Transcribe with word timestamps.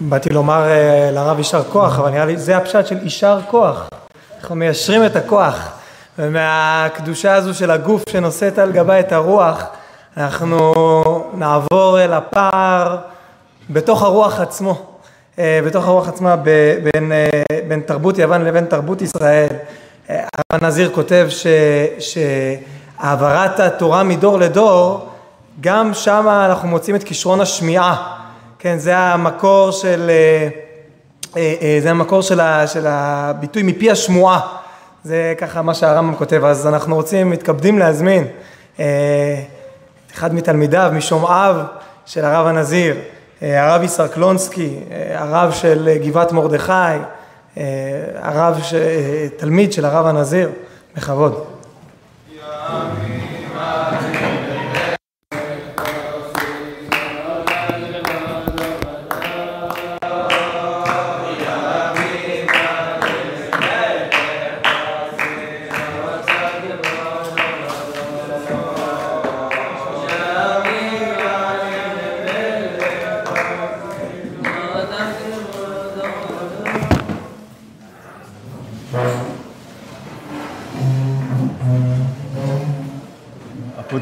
באתי 0.00 0.28
לומר 0.30 0.68
אה, 0.68 1.10
לרב 1.12 1.38
יישר 1.38 1.62
כוח, 1.62 1.98
אבל 1.98 2.10
נראה 2.10 2.24
לי 2.24 2.36
זה 2.36 2.56
הפשט 2.56 2.86
של 2.86 2.96
יישר 3.02 3.38
כוח. 3.50 3.88
אנחנו 4.40 4.56
מיישרים 4.56 5.06
את 5.06 5.16
הכוח, 5.16 5.68
ומהקדושה 6.18 7.34
הזו 7.34 7.54
של 7.54 7.70
הגוף 7.70 8.02
שנושאת 8.08 8.58
על 8.58 8.72
גבה 8.72 9.00
את 9.00 9.12
הרוח, 9.12 9.64
אנחנו 10.16 10.72
נעבור 11.34 12.00
אל 12.00 12.12
הפער 12.12 12.96
בתוך 13.70 14.02
הרוח 14.02 14.40
עצמו, 14.40 14.82
אה, 15.38 15.60
בתוך 15.66 15.86
הרוח 15.86 16.08
עצמה 16.08 16.36
בין, 16.36 17.12
אה, 17.12 17.58
בין 17.68 17.80
תרבות 17.80 18.18
יוון 18.18 18.44
לבין 18.44 18.64
תרבות 18.64 19.02
ישראל. 19.02 19.48
הרב 20.08 20.62
הנזיר 20.62 20.90
כותב 20.94 21.26
ש, 21.28 21.46
שהעברת 21.98 23.60
התורה 23.60 24.02
מדור 24.02 24.38
לדור, 24.38 25.08
גם 25.60 25.94
שם 25.94 26.28
אנחנו 26.28 26.68
מוצאים 26.68 26.96
את 26.96 27.04
כישרון 27.04 27.40
השמיעה. 27.40 28.25
כן, 28.66 28.78
זה 28.78 28.96
המקור 28.96 29.70
של, 29.70 30.10
אה, 30.10 30.48
אה, 31.36 31.54
אה, 31.62 31.78
זה 31.82 31.90
המקור 31.90 32.22
של, 32.22 32.40
ה, 32.40 32.66
של 32.66 32.86
הביטוי 32.86 33.62
מפי 33.62 33.90
השמועה. 33.90 34.40
זה 35.04 35.34
ככה 35.38 35.62
מה 35.62 35.74
שהרמב"ם 35.74 36.14
כותב. 36.14 36.44
אז 36.44 36.66
אנחנו 36.66 36.94
רוצים, 36.94 37.30
מתכבדים 37.30 37.78
להזמין 37.78 38.24
אחד 40.14 40.34
מתלמידיו, 40.34 40.90
משומעיו 40.94 41.56
של 42.06 42.24
הרב 42.24 42.46
הנזיר, 42.46 42.96
הרב 43.42 43.82
יסרקלונסקי, 43.82 44.78
הרב 45.14 45.52
של 45.52 45.96
גבעת 46.04 46.32
מרדכי, 46.32 46.72
הרב, 48.22 48.60
תלמיד 49.36 49.72
של 49.72 49.84
הרב 49.84 50.06
הנזיר, 50.06 50.50
בכבוד. 50.96 51.44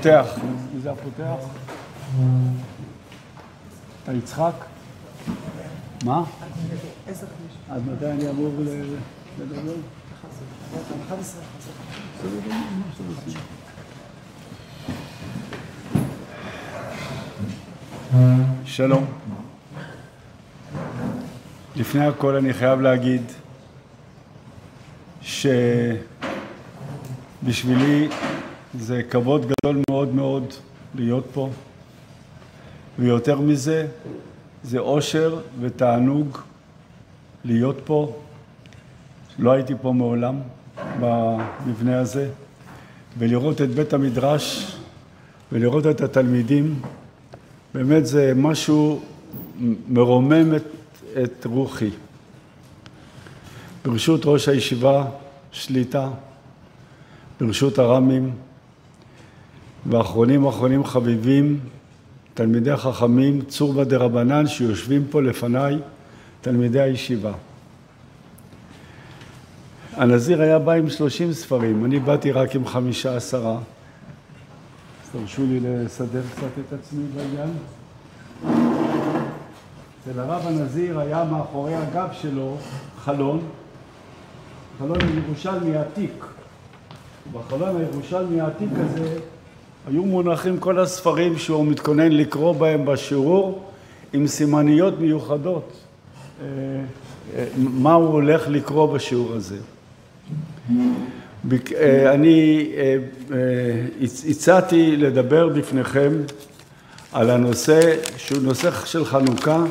הפותח, 0.07 0.39
מי 0.75 0.81
זה 0.81 0.91
הפותח? 0.91 1.35
אתה 4.03 4.13
יצחק? 4.13 4.55
מה? 6.05 6.25
עד 7.71 7.83
מתי 7.93 8.07
אני 8.07 8.31
אמור 8.31 8.51
לדבר? 9.39 9.75
שלום. 18.65 19.05
לפני 21.77 22.07
הכל 22.07 22.37
אני 22.37 22.55
חייב 22.55 22.81
להגיד 22.81 23.23
שבשבילי 27.43 28.09
זה 28.79 29.03
כבוד 29.11 29.47
גדול 29.47 29.83
מאוד 29.91 30.15
מאוד 30.15 30.45
להיות 30.95 31.25
פה, 31.33 31.51
ויותר 32.99 33.41
מזה, 33.41 33.87
זה 34.63 34.79
אושר 34.79 35.39
ותענוג 35.61 36.39
להיות 37.45 37.77
פה. 37.85 38.17
לא 39.39 39.53
הייתי 39.53 39.75
פה 39.83 39.93
מעולם 39.93 40.41
במבנה 41.01 42.01
הזה, 42.01 42.31
ולראות 43.19 43.61
את 43.61 43.71
בית 43.71 43.93
המדרש 43.93 44.77
ולראות 45.53 45.87
את 45.87 46.01
התלמידים, 46.01 46.81
באמת 47.75 48.07
זה 48.07 48.33
משהו 48.37 49.01
מרומם 49.89 50.55
את, 50.57 50.65
את 51.23 51.47
רוחי. 51.47 51.91
ברשות 53.85 54.21
ראש 54.25 54.49
הישיבה 54.49 55.05
שליטה, 55.53 56.09
ברשות 57.41 57.79
הרמים, 57.79 58.33
ואחרונים 59.87 60.47
אחרונים 60.47 60.85
חביבים, 60.85 61.61
תלמידי 62.35 62.71
החכמים, 62.71 63.43
צורבא 63.43 63.85
דרבנן, 63.85 64.47
שיושבים 64.47 65.05
פה 65.11 65.23
לפניי, 65.23 65.79
תלמידי 66.41 66.81
הישיבה. 66.81 67.33
הנזיר 69.97 70.43
היה 70.43 70.59
בא 70.59 70.73
עם 70.73 70.91
שלושים 70.91 71.33
ספרים, 71.33 71.85
אני 71.85 71.99
באתי 72.01 72.33
רק 72.33 72.55
עם 72.55 72.67
חמישה 72.67 73.17
עשרה. 73.17 73.59
תרשו 75.13 75.43
לי 75.47 75.61
לסדר 75.61 76.23
קצת 76.37 76.47
את 76.69 76.73
עצמי 76.73 77.05
בעניין. 77.17 77.51
אצל 80.03 80.21
הרב 80.21 80.47
הנזיר 80.47 81.01
היה 81.01 81.25
מאחורי 81.25 81.75
הגב 81.75 82.09
שלו 82.13 82.57
חלון, 83.05 83.41
חלון 84.79 84.99
ירושלמי 85.27 85.77
עתיק. 85.77 86.25
בחלון 87.33 87.77
הירושלמי 87.77 88.41
העתיק 88.41 88.71
הזה 88.73 89.19
היו 89.87 90.05
מונחים 90.05 90.59
כל 90.59 90.79
הספרים 90.79 91.39
שהוא 91.39 91.67
מתכונן 91.67 92.13
לקרוא 92.13 92.53
בהם 92.53 92.85
בשיעור 92.85 93.63
עם 94.13 94.27
סימניות 94.27 95.01
מיוחדות, 95.01 95.73
אה, 96.41 96.47
אה, 97.37 97.45
מה 97.57 97.93
הוא 97.93 98.09
הולך 98.09 98.49
לקרוא 98.49 98.95
בשיעור 98.95 99.33
הזה. 99.33 99.57
אה, 101.75 102.15
אני 102.15 102.69
הצעתי 104.29 104.97
לדבר 104.97 105.49
בפניכם 105.49 106.13
על 107.13 107.31
הנושא 107.31 107.97
שהוא 108.17 108.43
נושא 108.43 108.71
של 108.85 109.05
חנוכה, 109.05 109.65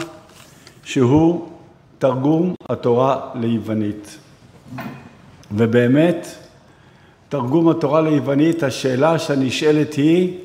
שהוא 0.84 1.50
תרגום 1.98 2.54
התורה 2.70 3.30
ליוונית. 3.36 4.18
ובאמת, 5.52 6.28
תרגום 7.34 7.70
התורה 7.70 8.02
ליוונית, 8.02 8.64
השאלה 8.64 9.20
שנשאלת 9.20 9.94
היא, 9.94 10.38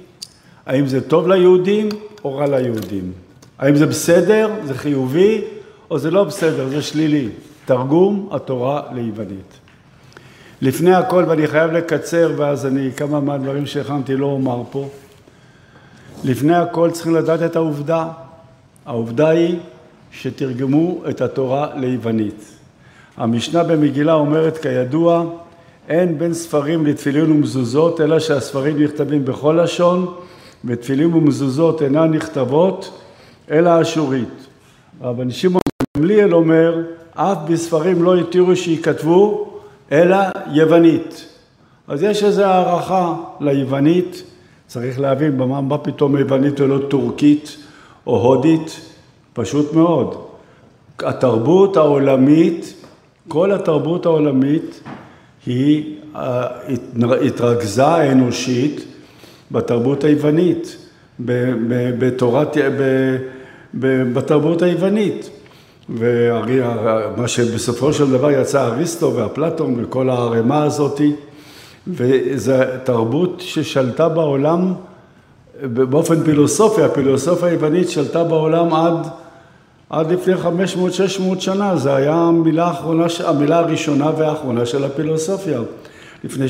האם 0.67 0.87
זה 0.87 1.01
טוב 1.01 1.29
ליהודים 1.29 1.89
או 2.25 2.35
רע 2.37 2.47
ליהודים? 2.47 3.13
האם 3.59 3.77
זה 3.77 3.87
בסדר, 3.87 4.51
זה 4.65 4.75
חיובי, 4.75 5.41
או 5.91 5.99
זה 5.99 6.11
לא 6.11 6.25
בסדר, 6.25 6.69
זה 6.69 6.83
שלילי? 6.83 7.29
תרגום 7.65 8.29
התורה 8.33 8.83
ליוונית. 8.95 9.59
לפני 10.63 10.95
הכל, 10.95 11.25
ואני 11.29 11.47
חייב 11.47 11.73
לקצר, 11.73 12.33
ואז 12.37 12.67
אני, 12.67 12.91
כמה 12.97 13.21
מהדברים 13.21 13.67
שהכנתי 13.67 14.17
לא 14.17 14.27
אומר 14.27 14.63
פה. 14.71 14.89
לפני 16.25 16.57
הכל 16.57 16.91
צריכים 16.91 17.15
לדעת 17.15 17.43
את 17.43 17.57
העובדה. 17.57 18.09
העובדה 18.87 19.29
היא 19.29 19.59
שתרגמו 20.13 21.03
את 21.11 21.21
התורה 21.21 21.69
ליוונית. 21.77 22.45
המשנה 23.17 23.65
במגילה 23.65 24.15
אומרת, 24.15 24.59
כידוע, 24.59 25.25
אין 25.89 26.19
בין 26.19 26.35
ספרים 26.35 26.87
לתפילין 26.87 27.33
ומזוזות, 27.33 28.01
אלא 28.01 28.19
שהספרים 28.19 28.83
נכתבים 28.83 29.25
בכל 29.25 29.61
לשון, 29.63 30.15
ותפילין 30.65 31.15
ומזוזות 31.15 31.83
אינן 31.83 32.11
נכתבות, 32.11 33.01
אלא 33.51 33.83
אשורית. 33.83 34.47
רבן 35.03 35.31
שמעון 35.31 35.61
גמליאל 35.97 36.35
אומר, 36.35 36.83
אף 37.15 37.39
בספרים 37.49 38.03
לא 38.03 38.17
התירו 38.17 38.57
שייכתבו, 38.57 39.51
אלא 39.93 40.17
יוונית. 40.53 41.27
אז 41.89 42.03
יש 42.03 42.25
איזו 42.25 42.45
הערכה 42.45 43.15
ליוונית, 43.41 44.23
צריך 44.67 45.01
להבין 45.01 45.39
במה 45.39 45.61
מה 45.61 45.79
פתאום 45.79 46.17
יוונית 46.17 46.61
ולא 46.61 46.79
טורקית 46.89 47.57
או 48.07 48.17
הודית, 48.17 48.81
פשוט 49.33 49.73
מאוד. 49.73 50.15
התרבות 50.99 51.77
העולמית, 51.77 52.75
כל 53.29 53.53
התרבות 53.53 54.07
העולמית 54.07 54.81
היא 55.49 55.95
אה, 56.17 56.47
התרכזה 57.27 57.87
האנושית 57.87 58.85
בתרבות 59.51 60.05
היוונית, 60.05 60.77
בתורת, 61.99 62.57
בתרבות 63.75 64.63
היוונית. 64.63 65.31
ומה 65.91 67.29
שבסופו 67.29 67.93
של 67.93 68.11
דבר 68.11 68.31
יצא 68.31 68.67
אריסטו 68.67 69.15
ואפלטון 69.15 69.85
וכל 69.85 70.11
הערימה 70.11 70.63
הזאתי, 70.63 71.13
וזו 71.87 72.53
תרבות 72.85 73.35
ששלטה 73.39 74.09
בעולם 74.09 74.73
באופן 75.63 76.25
פילוסופי, 76.25 76.83
הפילוסופיה 76.83 77.49
היוונית 77.49 77.91
שלטה 77.91 78.25
בעולם 78.25 78.75
עד 78.75 79.09
עד 79.91 80.13
לפני 80.13 80.35
500-600 80.35 81.41
שנה, 81.41 81.77
זו 81.77 81.91
הייתה 81.91 82.15
המילה, 82.15 82.73
המילה 83.25 83.59
הראשונה 83.59 84.11
והאחרונה 84.17 84.67
של 84.67 84.85
הפילוסופיה. 84.85 85.61
לפני 86.25 86.49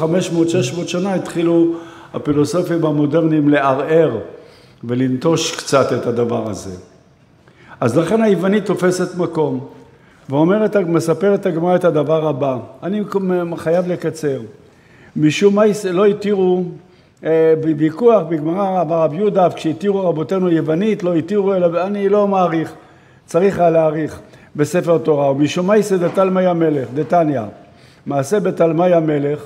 500-600 0.00 0.86
שנה 0.86 1.14
התחילו 1.14 1.74
הפילוסופים 2.14 2.84
המודרניים 2.84 3.48
לערער 3.48 4.18
ולנטוש 4.84 5.56
קצת 5.56 5.92
את 5.92 6.06
הדבר 6.06 6.50
הזה. 6.50 6.70
אז 7.80 7.98
לכן 7.98 8.22
היוונית 8.22 8.66
תופסת 8.66 9.14
מקום. 9.18 9.66
ואומרת, 10.28 10.76
מספרת 10.76 11.46
הגמרא 11.46 11.76
את 11.76 11.84
הדבר 11.84 12.28
הבא, 12.28 12.58
אני 12.82 13.00
חייב 13.56 13.88
לקצר. 13.88 14.40
משום 15.16 15.54
מה 15.54 15.62
לא 15.92 16.04
התירו, 16.04 16.64
בוויכוח 17.60 18.22
בגמרא 18.28 18.84
ברב 18.84 19.14
יהודה, 19.14 19.48
כשהתירו 19.50 20.08
רבותינו 20.08 20.48
יוונית, 20.48 21.02
לא 21.02 21.14
התירו, 21.14 21.54
אלא 21.54 21.86
אני 21.86 22.08
לא 22.08 22.28
מעריך, 22.28 22.72
צריך 23.26 23.58
היה 23.58 23.70
להעריך 23.70 24.20
בספר 24.56 24.98
תורה. 24.98 25.32
יסד 25.76 26.04
דתלמי 26.04 26.46
המלך, 26.46 26.88
דתניא, 26.94 27.42
מעשה 28.06 28.40
בתלמי 28.40 28.92
המלך, 28.92 29.42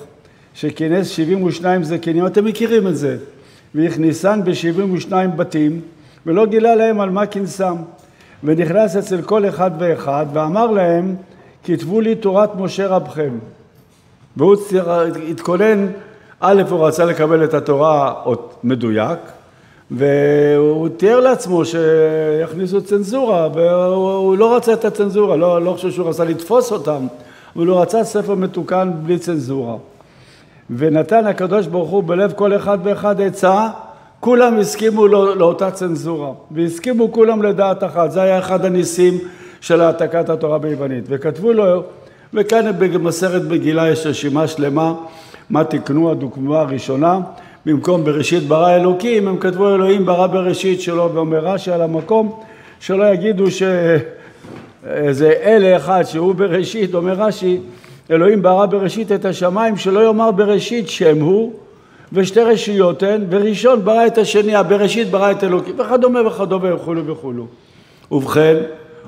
שכינס 0.55 1.09
72 1.09 1.85
זקנים, 1.85 2.27
אתם 2.27 2.45
מכירים 2.45 2.87
את 2.87 2.97
זה, 2.97 3.17
והכניסן 3.75 4.41
ב-72 4.45 5.13
בתים, 5.37 5.81
ולא 6.27 6.47
גילה 6.47 6.75
להם 6.75 7.01
על 7.01 7.11
מה 7.11 7.27
כינסם. 7.27 7.77
ונכנס 8.45 8.97
אצל 8.97 9.23
כל 9.23 9.49
אחד 9.49 9.71
ואחד 9.79 10.27
ואמר 10.33 10.71
להם 10.71 11.15
כתבו 11.65 12.01
לי 12.01 12.15
תורת 12.15 12.51
משה 12.57 12.87
רבכם 12.87 13.39
והוא 14.37 14.57
התכונן, 15.31 15.87
א' 16.41 16.63
הוא 16.71 16.87
רצה 16.87 17.05
לקבל 17.05 17.45
את 17.45 17.55
התורה 17.55 18.15
עוד 18.25 18.39
מדויק 18.65 19.19
והוא 19.91 20.89
תיאר 20.89 21.21
לעצמו 21.21 21.63
שיכניסו 21.65 22.83
צנזורה 22.83 23.49
והוא 23.55 24.39
לא 24.39 24.57
רצה 24.57 24.73
את 24.73 24.85
הצנזורה, 24.85 25.37
לא, 25.37 25.63
לא 25.63 25.73
חושב 25.73 25.91
שהוא 25.91 26.09
רצה 26.09 26.25
לתפוס 26.25 26.73
אותם 26.73 27.07
אבל 27.57 27.67
הוא 27.67 27.81
רצה 27.81 28.05
ספר 28.05 28.35
מתוקן 28.35 28.91
בלי 29.03 29.19
צנזורה. 29.19 29.77
ונתן 30.77 31.27
הקדוש 31.27 31.67
ברוך 31.67 31.91
הוא 31.91 32.05
בלב 32.05 32.33
כל 32.33 32.57
אחד 32.57 32.79
ואחד 32.83 33.21
עצה 33.21 33.69
כולם 34.21 34.59
הסכימו 34.59 35.09
לא, 35.09 35.37
לאותה 35.37 35.71
צנזורה, 35.71 36.33
והסכימו 36.51 37.13
כולם 37.13 37.43
לדעת 37.43 37.85
אחת, 37.85 38.11
זה 38.11 38.23
היה 38.23 38.39
אחד 38.39 38.65
הניסים 38.65 39.19
של 39.61 39.81
העתקת 39.81 40.29
התורה 40.29 40.59
ביוונית, 40.59 41.05
וכתבו 41.09 41.53
לו, 41.53 41.83
וכאן 42.35 42.79
במסרת 42.79 43.43
בגילה 43.43 43.89
יש 43.89 44.07
רשימה 44.07 44.47
שלמה, 44.47 44.95
מה 45.51 45.65
תקנו 45.65 46.11
הדוגמה 46.11 46.61
הראשונה, 46.61 47.21
במקום 47.67 48.05
בראשית 48.05 48.43
ברא 48.43 48.77
אלוקים, 48.77 49.29
הם 49.29 49.39
כתבו 49.39 49.75
אלוהים 49.75 50.07
ברא 50.07 50.27
בראשית 50.27 50.81
שלו, 50.81 51.11
ואומר 51.15 51.39
רש"י 51.39 51.71
על 51.71 51.83
המקום, 51.83 52.41
שלא 52.81 53.05
יגידו 53.05 53.45
שאיזה 53.51 55.33
אלה 55.43 55.77
אחד 55.77 56.03
שהוא 56.03 56.35
בראשית, 56.35 56.95
אומר 56.95 57.13
רש"י, 57.13 57.61
אלוהים 58.11 58.43
ברא 58.43 58.67
בראשית 58.67 59.13
את 59.13 59.25
השמיים, 59.25 59.77
שלא 59.77 60.07
יאמר 60.07 60.31
בראשית 60.31 60.89
שם 60.89 61.21
הוא, 61.21 61.53
ושתי 62.13 62.41
רשויות 62.41 63.03
הן, 63.03 63.25
וראשון 63.31 63.85
ברא 63.85 64.07
את 64.07 64.19
השני, 64.19 64.55
הבראשית 64.55 65.11
ברא 65.11 65.31
את 65.31 65.45
אלוקים, 65.45 65.75
וכדומה 65.81 66.27
וכדומה 66.27 66.75
וכולו 66.75 67.07
וכולו. 67.07 67.47
ובכן, 68.13 68.57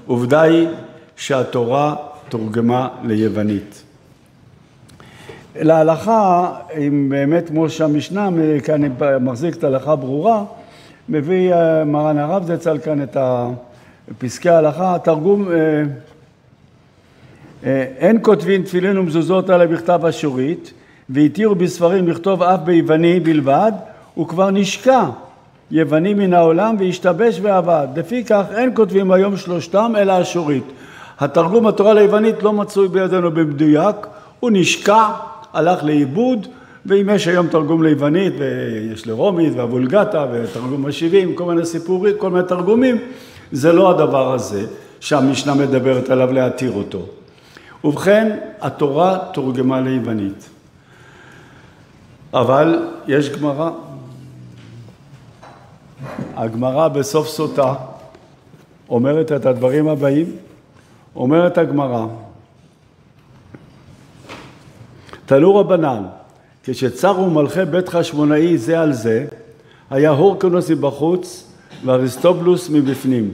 עובדה 0.06 0.42
היא 0.42 0.68
שהתורה 1.16 1.94
תורגמה 2.28 2.88
ליוונית. 3.04 3.91
להלכה, 5.56 6.52
אם 6.78 7.06
באמת 7.08 7.48
כמו 7.48 7.70
שהמשנה, 7.70 8.28
כאן 8.64 8.80
מחזיק 9.20 9.56
את 9.56 9.64
ההלכה 9.64 9.96
ברורה, 9.96 10.44
מביא 11.08 11.54
אה, 11.54 11.84
מרן 11.84 12.18
הרב 12.18 12.44
זצ"ל 12.44 12.78
כאן 12.78 13.02
את 13.02 13.16
פסקי 14.18 14.48
ההלכה, 14.48 14.96
תרגום 15.04 15.48
אה, 15.48 15.54
אה, 17.64 17.84
אין 17.98 18.18
כותבים 18.22 18.62
תפילין 18.62 18.98
ומזוזות 18.98 19.50
אלא 19.50 19.66
בכתב 19.66 20.00
אשורית 20.04 20.72
והתירו 21.08 21.54
בספרים 21.54 22.08
לכתוב 22.08 22.42
אף 22.42 22.60
ביווני 22.60 23.20
בלבד, 23.20 23.72
הוא 24.14 24.28
כבר 24.28 24.50
נשקע 24.50 25.04
יווני 25.70 26.14
מן 26.14 26.34
העולם 26.34 26.76
והשתבש 26.78 27.38
ועבד. 27.42 27.86
לפיכך 27.96 28.44
אין 28.56 28.70
כותבים 28.74 29.12
היום 29.12 29.36
שלושתם 29.36 29.92
אלא 29.98 30.22
אשורית. 30.22 30.64
התרגום 31.20 31.66
התורה 31.66 31.94
ליוונית 31.94 32.42
לא 32.42 32.52
מצוי 32.52 32.88
בידינו 32.88 33.30
במדויק, 33.30 33.96
הוא 34.40 34.50
נשקע, 34.54 35.08
הלך 35.52 35.84
לאיבוד, 35.84 36.46
ואם 36.86 37.08
יש 37.14 37.28
היום 37.28 37.48
תרגום 37.48 37.82
ליוונית, 37.82 38.32
ויש 38.38 39.06
לרומית 39.06 39.52
והבולגטה 39.56 40.26
ותרגום 40.32 40.86
השבעים, 40.86 41.34
כל 41.34 41.44
מיני 41.44 41.66
סיפורים, 41.66 42.14
כל 42.18 42.30
מיני 42.30 42.48
תרגומים, 42.48 42.98
זה 43.52 43.72
לא 43.72 43.90
הדבר 43.90 44.32
הזה 44.32 44.66
שהמשנה 45.00 45.54
מדברת 45.54 46.10
עליו 46.10 46.32
להתיר 46.32 46.72
אותו. 46.72 47.06
ובכן, 47.84 48.38
התורה 48.60 49.18
תורגמה 49.32 49.80
ליוונית. 49.80 50.48
אבל 52.34 52.88
יש 53.06 53.30
גמרא. 53.30 53.70
הגמרא 56.36 56.88
בסוף 56.88 57.28
סוטה 57.28 57.74
אומרת 58.88 59.32
את 59.32 59.46
הדברים 59.46 59.88
הבאים, 59.88 60.26
אומרת 61.16 61.58
הגמרא, 61.58 62.06
תנו 65.32 65.56
רבנן, 65.56 66.02
כשצרו 66.64 67.30
מלכי 67.30 67.64
בית 67.64 67.88
חשמונאי 67.88 68.58
זה 68.58 68.80
על 68.80 68.92
זה, 68.92 69.24
היה 69.90 70.10
הורקנוס 70.10 70.70
מבחוץ 70.70 71.52
ואריסטובלוס 71.84 72.70
מבפנים. 72.70 73.30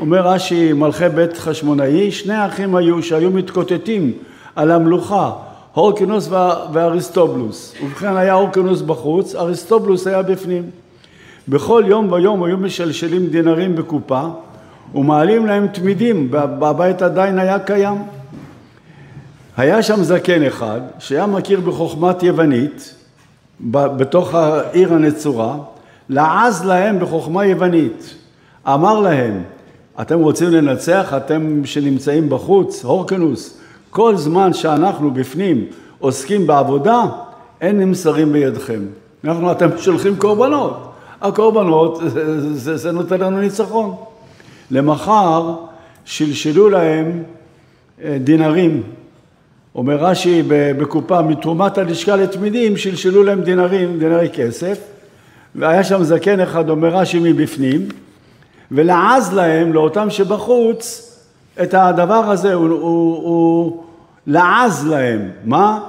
אומר 0.00 0.28
רש"י, 0.28 0.72
מלכי 0.72 1.08
בית 1.08 1.36
חשמונאי, 1.36 2.10
שני 2.10 2.46
אחים 2.46 2.76
היו 2.76 3.02
שהיו 3.02 3.30
מתקוטטים 3.30 4.12
על 4.56 4.70
המלוכה, 4.70 5.32
הורקינוס 5.72 6.28
ואריסטובלוס. 6.72 7.74
ובכן 7.84 8.16
היה 8.16 8.32
הורקינוס 8.32 8.80
בחוץ, 8.80 9.34
אריסטובלוס 9.34 10.06
היה 10.06 10.22
בפנים. 10.22 10.70
בכל 11.48 11.84
יום 11.86 12.12
ויום 12.12 12.42
היו 12.44 12.56
משלשלים 12.56 13.26
דינרים 13.26 13.76
בקופה 13.76 14.28
ומעלים 14.94 15.46
להם 15.46 15.66
תמידים, 15.66 16.30
בבית 16.30 17.02
עדיין 17.02 17.38
היה 17.38 17.58
קיים. 17.58 18.21
היה 19.56 19.82
שם 19.82 20.02
זקן 20.02 20.42
אחד 20.42 20.80
שהיה 20.98 21.26
מכיר 21.26 21.60
בחוכמת 21.60 22.22
יוונית 22.22 22.94
בתוך 23.70 24.34
העיר 24.34 24.94
הנצורה, 24.94 25.56
לעז 26.08 26.64
להם 26.64 26.98
בחוכמה 26.98 27.46
יוונית. 27.46 28.14
אמר 28.68 29.00
להם, 29.00 29.42
אתם 30.00 30.18
רוצים 30.18 30.50
לנצח, 30.50 31.14
אתם 31.16 31.62
שנמצאים 31.64 32.30
בחוץ, 32.30 32.84
הורקנוס, 32.84 33.58
כל 33.90 34.16
זמן 34.16 34.52
שאנחנו 34.52 35.10
בפנים 35.10 35.64
עוסקים 35.98 36.46
בעבודה, 36.46 37.02
אין 37.60 37.80
נמסרים 37.80 38.32
בידכם. 38.32 38.80
אנחנו, 39.24 39.52
אתם 39.52 39.68
שולחים 39.78 40.16
קורבנות. 40.16 40.92
הקורבנות, 41.20 42.00
זה, 42.06 42.54
זה, 42.54 42.76
זה 42.76 42.92
נותן 42.92 43.20
לנו 43.20 43.40
ניצחון. 43.40 43.94
למחר 44.70 45.54
שלשלו 46.04 46.68
להם 46.68 47.22
אה, 48.04 48.16
דינרים. 48.24 48.82
אומר 49.74 49.96
רש"י 49.96 50.42
בקופה, 50.48 51.22
מתרומת 51.22 51.78
הלשכה 51.78 52.16
לתמידים, 52.16 52.76
שלשלו 52.76 53.22
להם 53.22 53.40
דינרים, 53.40 53.98
דינרי 53.98 54.28
כסף. 54.32 54.78
והיה 55.54 55.84
שם 55.84 56.02
זקן 56.02 56.40
אחד, 56.40 56.70
אומר 56.70 56.88
רש"י, 56.88 57.18
מבפנים, 57.18 57.88
ולעז 58.70 59.34
להם, 59.34 59.72
לאותם 59.72 60.10
שבחוץ, 60.10 61.08
את 61.62 61.74
הדבר 61.74 62.14
הזה, 62.30 62.54
הוא, 62.54 62.68
הוא, 62.68 63.16
הוא 63.16 63.82
לעז 64.26 64.86
להם. 64.86 65.30
מה? 65.44 65.80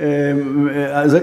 אה, 0.00 0.32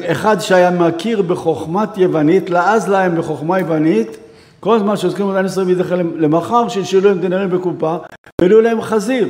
אחד 0.05 0.39
שהיה 0.39 0.71
מכיר 0.71 1.21
בחוכמת 1.21 1.97
יוונית, 1.97 2.49
לעז 2.49 2.89
להם 2.89 3.17
בחוכמה 3.17 3.59
יוונית, 3.59 4.17
כל 4.59 4.79
זמן 4.79 4.97
שעוסקים 4.97 5.25
במדען 5.25 5.45
ישראל 5.45 5.65
וידחה 5.65 5.95
למחר, 5.95 6.69
שישאלו 6.69 7.09
להם 7.09 7.19
דינרים 7.19 7.49
בקופה, 7.49 7.97
והעלו 8.41 8.61
להם 8.61 8.81
חזיר. 8.81 9.27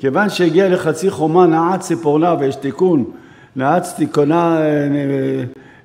כיוון 0.00 0.28
שהגיע 0.28 0.68
לחצי 0.68 1.10
חומה 1.10 1.46
נעץ 1.46 1.80
ציפורנה, 1.80 2.34
ויש 2.38 2.56
תיקון, 2.56 3.04
נעץ 3.56 3.92
תיקונה 3.92 4.60
אה, 4.60 4.64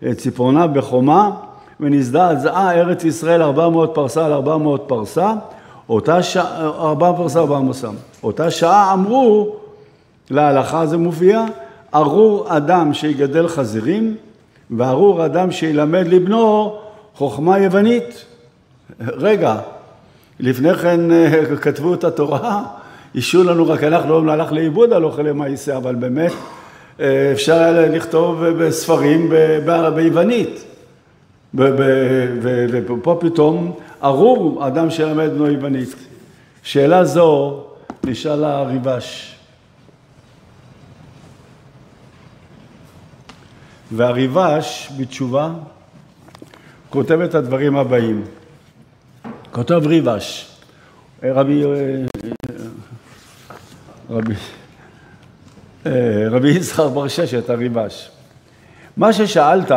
אה, 0.03 0.13
ציפורנה 0.15 0.67
בחומה, 0.67 1.31
ונזדעזעה 1.79 2.73
ארץ 2.73 3.03
ישראל 3.03 3.41
400 3.41 3.91
פרסה 3.93 4.25
על 4.25 4.33
400 4.33 4.83
פרסה, 4.87 5.33
אותה 5.89 6.23
שעה, 6.23 6.65
ארבע 6.65 7.13
פרסה 7.17 7.39
ארבע 7.39 7.59
מוסם. 7.59 7.93
אותה 8.23 8.51
שעה 8.51 8.93
אמרו, 8.93 9.55
להלכה 10.31 10.85
זה 10.85 10.97
מופיע, 10.97 11.45
ארור 11.95 12.57
אדם 12.57 12.93
שיגדל 12.93 13.47
חזירים, 13.47 14.15
וארור 14.77 15.25
אדם 15.25 15.51
שילמד 15.51 16.07
לבנו 16.07 16.75
חוכמה 17.15 17.59
יוונית. 17.59 18.25
רגע, 18.99 19.57
לפני 20.39 20.75
כן 20.75 21.11
אה, 21.11 21.55
כתבו 21.61 21.93
את 21.93 22.03
התורה, 22.03 22.63
אישו 23.15 23.43
לנו 23.43 23.67
רק 23.67 23.83
אנחנו 23.83 24.21
לא 24.21 24.31
הלך 24.31 24.51
לאיבוד 24.51 24.93
על 24.93 25.03
אוכלי 25.03 25.31
מעשה, 25.31 25.77
אבל 25.77 25.95
באמת 25.95 26.31
אה, 26.99 27.31
אפשר 27.31 27.53
היה 27.53 27.87
לכתוב 27.87 28.45
בספרים 28.45 29.29
ביוונית. 29.95 30.65
ופה 31.53 33.17
פתאום 33.21 33.75
ארור 34.03 34.67
אדם 34.67 34.89
שלמד 34.89 35.29
בנו 35.33 35.47
יוונית. 35.47 35.95
שאלה 36.63 37.05
זו 37.05 37.63
נשאלה 38.03 38.57
הריבש. 38.57 39.35
והריבש 43.91 44.91
בתשובה 44.97 45.49
כותב 46.89 47.19
את 47.19 47.35
הדברים 47.35 47.77
הבאים. 47.77 48.25
כותב 49.51 49.81
ריבש, 49.85 50.51
רבי, 51.23 51.63
רבי, 54.09 54.33
רבי 56.31 56.49
יצחק 56.49 56.85
בר 56.93 57.07
ששת, 57.07 57.49
הריבש. 57.49 58.11
מה 58.97 59.13
ששאלת, 59.13 59.71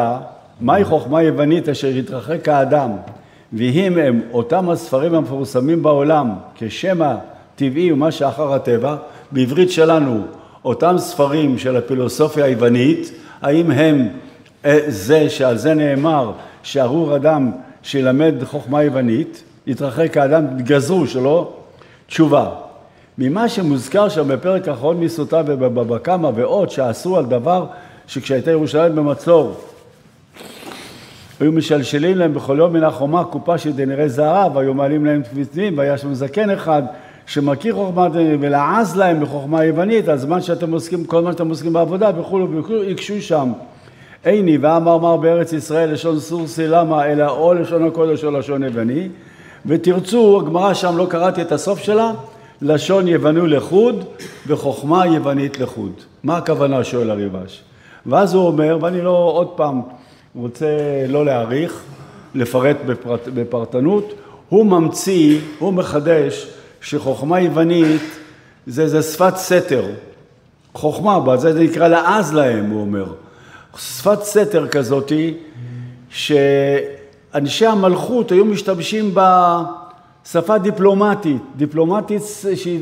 מהי 0.61 0.85
חוכמה 0.85 1.23
יוונית 1.23 1.68
אשר 1.68 1.88
התרחק 1.88 2.49
האדם, 2.49 2.90
ואם 3.52 3.99
הם 3.99 4.20
אותם 4.32 4.70
הספרים 4.70 5.14
המפורסמים 5.14 5.82
בעולם 5.82 6.35
כשם 6.54 7.02
הטבעי 7.02 7.92
ומה 7.92 8.11
שאחר 8.11 8.54
הטבע, 8.54 8.97
בעברית 9.32 9.70
שלנו, 9.70 10.20
אותם 10.64 10.94
ספרים 10.99 11.58
של 11.58 11.76
הפילוסופיה 11.76 12.44
היוונית, 12.44 13.12
האם 13.42 13.70
הם 13.70 14.08
אה, 14.64 14.78
זה 14.87 15.30
שעל 15.30 15.56
זה 15.56 15.75
נאמר 15.75 16.32
שארור 16.62 17.16
אדם 17.16 17.50
שילמד 17.82 18.35
חוכמה 18.44 18.82
יוונית, 18.82 19.42
יתרחק 19.66 20.16
האדם, 20.16 20.44
גזרו 20.58 21.06
שלא? 21.06 21.52
תשובה. 22.06 22.68
ממה 23.19 23.49
שמוזכר 23.49 24.09
שם 24.09 24.29
בפרק 24.29 24.69
האחרון 24.69 25.01
מסוטה 25.01 25.43
ובבבא 25.47 25.99
קמא 25.99 26.31
ועוד 26.35 26.71
שעשו 26.71 27.17
על 27.17 27.25
דבר 27.25 27.67
שכשהייתה 28.07 28.51
ירושלים 28.51 28.97
במצור 28.97 29.55
היו 31.41 31.53
משלשלים 31.53 32.19
להם 32.19 32.35
בכל 32.35 32.57
יום 32.59 32.73
מן 32.73 32.85
החומה 32.85 33.25
קופה 33.25 33.59
של 33.59 33.73
דנרי 33.73 34.09
זהב, 34.09 34.59
היו 34.59 34.75
מעלים 34.75 35.07
להם 35.07 35.23
תפיסים, 35.23 35.79
והיה 35.79 35.99
שם 35.99 36.15
זקן 36.15 36.51
אחד 36.51 36.83
שמכיר 37.27 37.75
חוכמה 37.75 38.09
ולעז 38.13 38.97
להם 38.97 39.21
בחוכמה 39.21 39.65
יוונית, 39.65 40.09
על 40.09 40.19
זמן 40.19 40.41
שאתם 40.41 40.73
עוסקים, 40.73 41.05
כל 41.05 41.23
מה 41.23 41.33
שאתם 41.33 41.49
עוסקים 41.49 41.73
בעבודה 41.73 42.11
וכולו 42.21 42.49
יקשו 42.85 43.23
שם. 43.23 43.53
איני 44.25 44.59
ואמר 44.59 44.99
מר 44.99 45.17
בארץ 45.17 45.53
ישראל 45.53 45.93
לשון 45.93 46.21
סורסי 46.21 46.67
למה 46.67 47.07
אלא 47.07 47.29
או 47.29 47.55
לשון 47.55 47.87
הקודש 47.87 48.25
או 48.25 48.31
לשון 48.31 48.63
יווני 48.63 49.09
ותרצו, 49.67 50.41
הגמרא 50.43 50.75
שם 50.75 50.97
לא 50.97 51.07
קראתי 51.11 51.43
את 51.43 51.53
הסוף 51.53 51.79
שלה, 51.79 52.13
לשון 52.62 53.09
יווני 53.09 53.49
לחוד 53.49 54.05
וחוכמה 54.47 55.07
יוונית 55.07 55.61
לחוד. 55.61 55.93
מה 56.23 56.37
הכוונה 56.37 56.85
שואל 56.85 57.11
הריבש? 57.11 57.62
ואז 58.07 58.35
הוא 58.35 58.47
אומר, 58.47 58.79
ואני 58.81 59.03
לא 59.03 59.31
עוד 59.35 59.49
פעם 59.49 59.81
רוצה 60.35 60.67
לא 61.09 61.25
להעריך, 61.25 61.83
לפרט 62.35 62.77
בפרט, 62.87 63.29
בפרטנות, 63.35 64.15
הוא 64.49 64.67
ממציא, 64.67 65.41
הוא 65.59 65.73
מחדש 65.73 66.47
שחוכמה 66.81 67.41
יוונית 67.41 68.03
זה, 68.67 68.88
זה 68.88 69.03
שפת 69.03 69.37
סתר. 69.37 69.85
חוכמה, 70.75 71.37
זה, 71.37 71.53
זה 71.53 71.61
נקרא 71.61 71.88
לעז 71.88 72.35
להם, 72.35 72.71
הוא 72.71 72.81
אומר. 72.81 73.12
שפת 73.77 74.23
סתר 74.23 74.69
כזאתי, 74.69 75.35
שאנשי 76.11 77.67
המלכות 77.67 78.33
היו 78.33 78.45
משתמשים 78.45 79.15
בשפה 80.28 80.58
דיפלומטית, 80.58 81.42
דיפלומטית 81.56 82.23
שהיא 82.54 82.80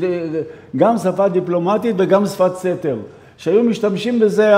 גם 0.75 0.97
שפה 0.97 1.27
דיפלומטית 1.27 1.95
וגם 1.99 2.25
שפת 2.25 2.55
סתר, 2.55 2.95
שהיו 3.37 3.63
משתמשים 3.63 4.19
בזה 4.19 4.53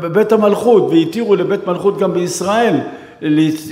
בבית 0.00 0.32
המלכות, 0.32 0.90
והתירו 0.90 1.36
לבית 1.36 1.66
מלכות 1.66 1.98
גם 1.98 2.12
בישראל 2.12 2.76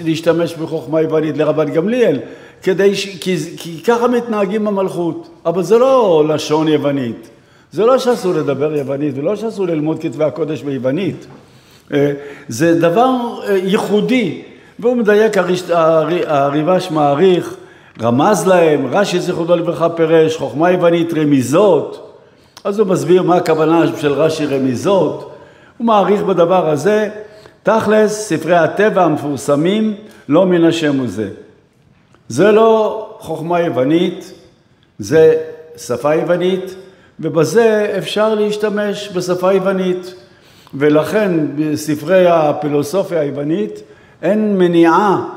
להשתמש 0.05 0.55
בחוכמה 0.55 1.01
יוונית 1.01 1.37
לרבן 1.37 1.71
גמליאל, 1.71 2.19
כדי 2.63 2.95
ש... 2.95 3.19
כי, 3.19 3.37
כי 3.57 3.83
ככה 3.83 4.09
מתנהגים 4.09 4.65
במלכות, 4.65 5.29
אבל 5.47 5.63
זה 5.63 5.79
לא 5.79 6.25
לשון 6.29 6.69
יוונית. 6.69 7.29
זה 7.73 7.87
לא 7.87 7.99
שאסור 7.99 8.35
לדבר 8.35 8.77
יוונית 8.77 9.15
ולא 9.17 9.37
שאסור 9.37 9.67
ללמוד 9.67 9.99
כתבי 10.03 10.25
הקודש 10.25 10.63
ביוונית. 10.63 11.27
אה, 11.93 12.13
זה 12.49 12.81
דבר 12.81 13.11
אה, 13.49 13.57
ייחודי, 13.57 14.43
והוא 14.79 14.97
מדייק, 14.97 15.33
הריבש 16.27 16.91
מעריך, 16.91 17.57
רמז 18.03 18.47
להם, 18.47 18.87
רש"י 18.87 19.21
זיכרונו 19.21 19.57
לברכה 19.57 19.89
פירש, 19.89 20.37
חוכמה 20.37 20.71
יוונית 20.71 21.15
רמיזות, 21.15 22.15
אז 22.65 22.79
הוא 22.79 22.89
מסביר 22.89 23.23
מה 23.23 23.37
הכוונה 23.37 23.85
של 24.01 24.13
רש"י 24.13 24.47
רמיזות, 24.47 25.35
הוא 25.79 25.87
מעריך 25.87 26.23
בדבר 26.23 26.71
הזה, 26.71 27.09
תכלס 27.63 28.29
ספרי 28.29 28.57
הטבע 28.57 29.05
המפורסמים 29.05 29.95
לא 30.29 30.47
מן 30.47 30.65
השם 30.65 30.99
הוא 30.99 31.09
זה. 31.09 31.29
זה 32.29 32.53
לא 32.53 33.07
חוכמה 33.19 33.61
יוונית, 33.61 34.33
זה 34.99 35.35
שפה 35.77 36.15
יוונית, 36.15 36.75
ובזה 37.21 37.95
אפשר 37.99 38.35
להשתמש 38.35 39.11
בשפה 39.15 39.53
יוונית. 39.53 40.15
ולכן 40.75 41.47
בספרי 41.57 42.27
הפילוסופיה 42.29 43.21
היוונית 43.21 43.83
אין 44.23 44.59
מניעה 44.59 45.29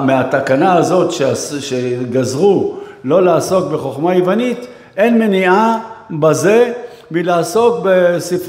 מהתקנה 0.00 0.74
הזאת 0.74 1.12
שגזרו 1.60 2.76
לא 3.04 3.22
לעסוק 3.22 3.72
בחוכמה 3.72 4.14
יוונית, 4.14 4.66
אין 4.96 5.18
מניעה 5.18 5.78
בזה 6.10 6.72
מלעסוק 7.10 7.76
בספ... 7.84 8.48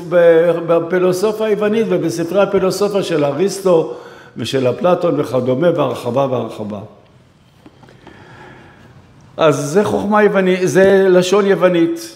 בפילוסופיה 0.68 1.46
היוונית 1.46 1.88
ובספרי 1.90 2.42
הפילוסופיה 2.42 3.04
של 3.04 3.26
אריסטו 3.26 3.94
ושל 4.38 4.70
אפלטון 4.70 5.20
וכדומה 5.20 5.68
והרחבה 5.76 6.26
והרחבה. 6.26 6.80
אז 9.38 9.56
זה 9.56 9.84
חוכמה 9.84 10.24
יוונית, 10.24 10.60
זה 10.64 11.08
לשון 11.10 11.46
יוונית. 11.46 12.16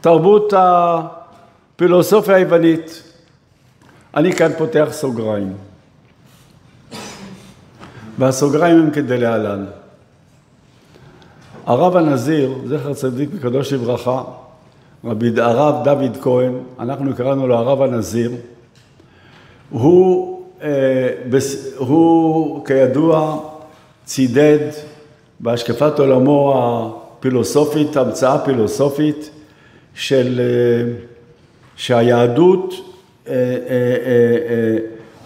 תרבות 0.00 0.52
הפילוסופיה 0.56 2.34
היוונית. 2.34 3.02
אני 4.16 4.32
כאן 4.32 4.52
פותח 4.58 4.88
סוגריים. 4.90 5.73
והסוגריים 8.18 8.78
הם 8.80 8.90
כדלהלן. 8.90 9.64
הרב 11.66 11.96
הנזיר, 11.96 12.54
זכר 12.66 12.94
צדיק 12.94 13.30
וקדוש 13.32 13.72
לברכה, 13.72 14.22
רבי 15.04 15.30
הרב 15.40 15.84
דוד 15.84 16.16
כהן, 16.22 16.52
אנחנו 16.80 17.16
קראנו 17.16 17.46
לו 17.46 17.56
הרב 17.56 17.82
הנזיר, 17.82 18.32
הוא, 19.70 20.42
אה, 20.62 21.08
הוא 21.76 22.66
כידוע 22.66 23.40
צידד 24.04 24.68
בהשקפת 25.40 25.98
עולמו 25.98 26.54
הפילוסופית, 26.56 27.96
המצאה 27.96 28.38
פילוסופית, 28.38 29.30
של, 29.94 30.40
אה, 30.40 30.92
שהיהדות, 31.76 32.74
אה, 33.28 33.32
אה, 33.32 34.76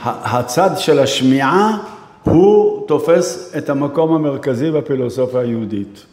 הצד 0.04 0.71
של 0.76 0.99
השמיעה 0.99 1.78
הוא 2.25 2.87
תופס 2.87 3.53
את 3.59 3.71
המקום 3.71 4.15
המרכזי 4.15 4.71
בפילוסופיה 4.71 5.41
היהודית. 5.41 6.05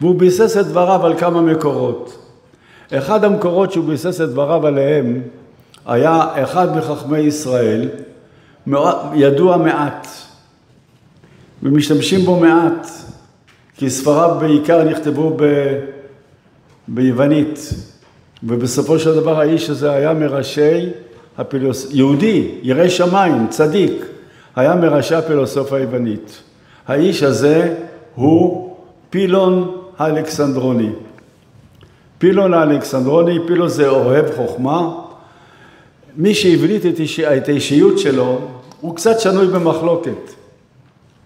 והוא 0.00 0.14
ביסס 0.14 0.56
את 0.56 0.66
דבריו 0.66 1.06
על 1.06 1.18
כמה 1.18 1.42
מקורות. 1.42 2.18
אחד 2.92 3.24
המקורות 3.24 3.72
שהוא 3.72 3.84
ביסס 3.84 4.20
את 4.20 4.28
דבריו 4.28 4.66
עליהם 4.66 5.22
היה 5.86 6.42
אחד 6.42 6.76
מחכמי 6.76 7.18
ישראל, 7.18 7.88
ידוע 9.14 9.56
מעט, 9.56 10.06
ומשתמשים 11.62 12.20
בו 12.20 12.40
מעט, 12.40 12.86
כי 13.76 13.90
ספריו 13.90 14.36
בעיקר 14.40 14.84
נכתבו 14.84 15.32
ב... 15.36 15.44
ביוונית, 16.88 17.74
ובסופו 18.42 18.98
של 18.98 19.14
דבר 19.14 19.40
האיש 19.40 19.70
הזה 19.70 19.90
היה 19.90 20.14
מראשי 20.14 20.90
הפילוס... 21.38 21.88
יהודי, 21.90 22.54
ירא 22.62 22.88
שמיים, 22.88 23.46
צדיק, 23.48 24.04
היה 24.58 24.74
מראשי 24.74 25.14
הפילוסופיה 25.14 25.78
היוונית. 25.78 26.42
האיש 26.86 27.22
הזה 27.22 27.74
הוא 28.14 28.76
פילון 29.10 29.76
האלכסנדרוני. 29.98 30.90
פילון 32.18 32.54
האלכסנדרוני, 32.54 33.38
פילון 33.46 33.68
זה 33.68 33.88
אוהב 33.88 34.26
חוכמה. 34.36 34.94
מי 36.16 36.34
שהבליט 36.34 36.86
את, 36.86 37.00
איש... 37.00 37.20
את 37.20 37.48
האישיות 37.48 37.98
שלו, 37.98 38.38
הוא 38.80 38.96
קצת 38.96 39.20
שנוי 39.20 39.46
במחלוקת, 39.46 40.34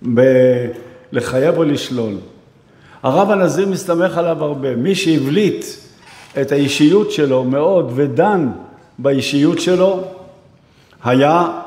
בלחייב 0.02 1.56
או 1.56 1.64
לשלול. 1.64 2.14
הרב 3.02 3.30
הנזיר 3.30 3.66
מסתמך 3.66 4.18
עליו 4.18 4.44
הרבה. 4.44 4.76
מי 4.76 4.94
שהבליט 4.94 5.64
את 6.40 6.52
האישיות 6.52 7.10
שלו 7.10 7.44
מאוד 7.44 7.92
ודן 7.94 8.48
באישיות 8.98 9.60
שלו, 9.60 10.00
היה 11.04 11.61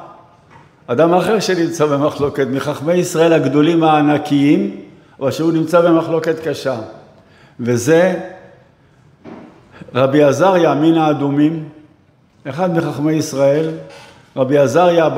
אדם 0.88 1.14
אחר 1.14 1.40
שנמצא 1.40 1.86
במחלוקת, 1.86 2.48
מחכמי 2.52 2.94
ישראל 2.94 3.34
הגדולים 3.34 3.84
הענקיים, 3.84 4.82
אבל 5.20 5.32
שהוא 5.32 5.52
נמצא 5.52 5.82
במחלוקת 5.82 6.48
קשה. 6.48 6.78
וזה 7.60 8.20
רבי 9.96 10.24
עזריה 10.24 10.74
מן 10.76 10.94
האדומים, 10.94 11.70
אחד 12.50 12.78
מחכמי 12.78 13.14
ישראל, 13.14 13.70
רבי 14.36 14.58
עזריה 14.58 15.10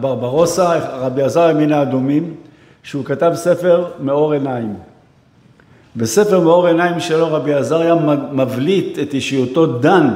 ברברוסה, 0.00 0.78
רבי 0.92 1.22
עזריה 1.22 1.54
מן 1.54 1.72
האדומים, 1.72 2.34
שהוא 2.82 3.04
כתב 3.04 3.32
ספר 3.34 3.86
מאור 4.00 4.32
עיניים. 4.32 4.74
בספר 5.96 6.40
מאור 6.40 6.66
עיניים 6.66 7.00
שלו 7.00 7.32
רבי 7.32 7.54
עזריה 7.54 7.94
מבליט 8.32 8.98
את 8.98 9.14
אישיותו 9.14 9.66
דן 9.66 10.08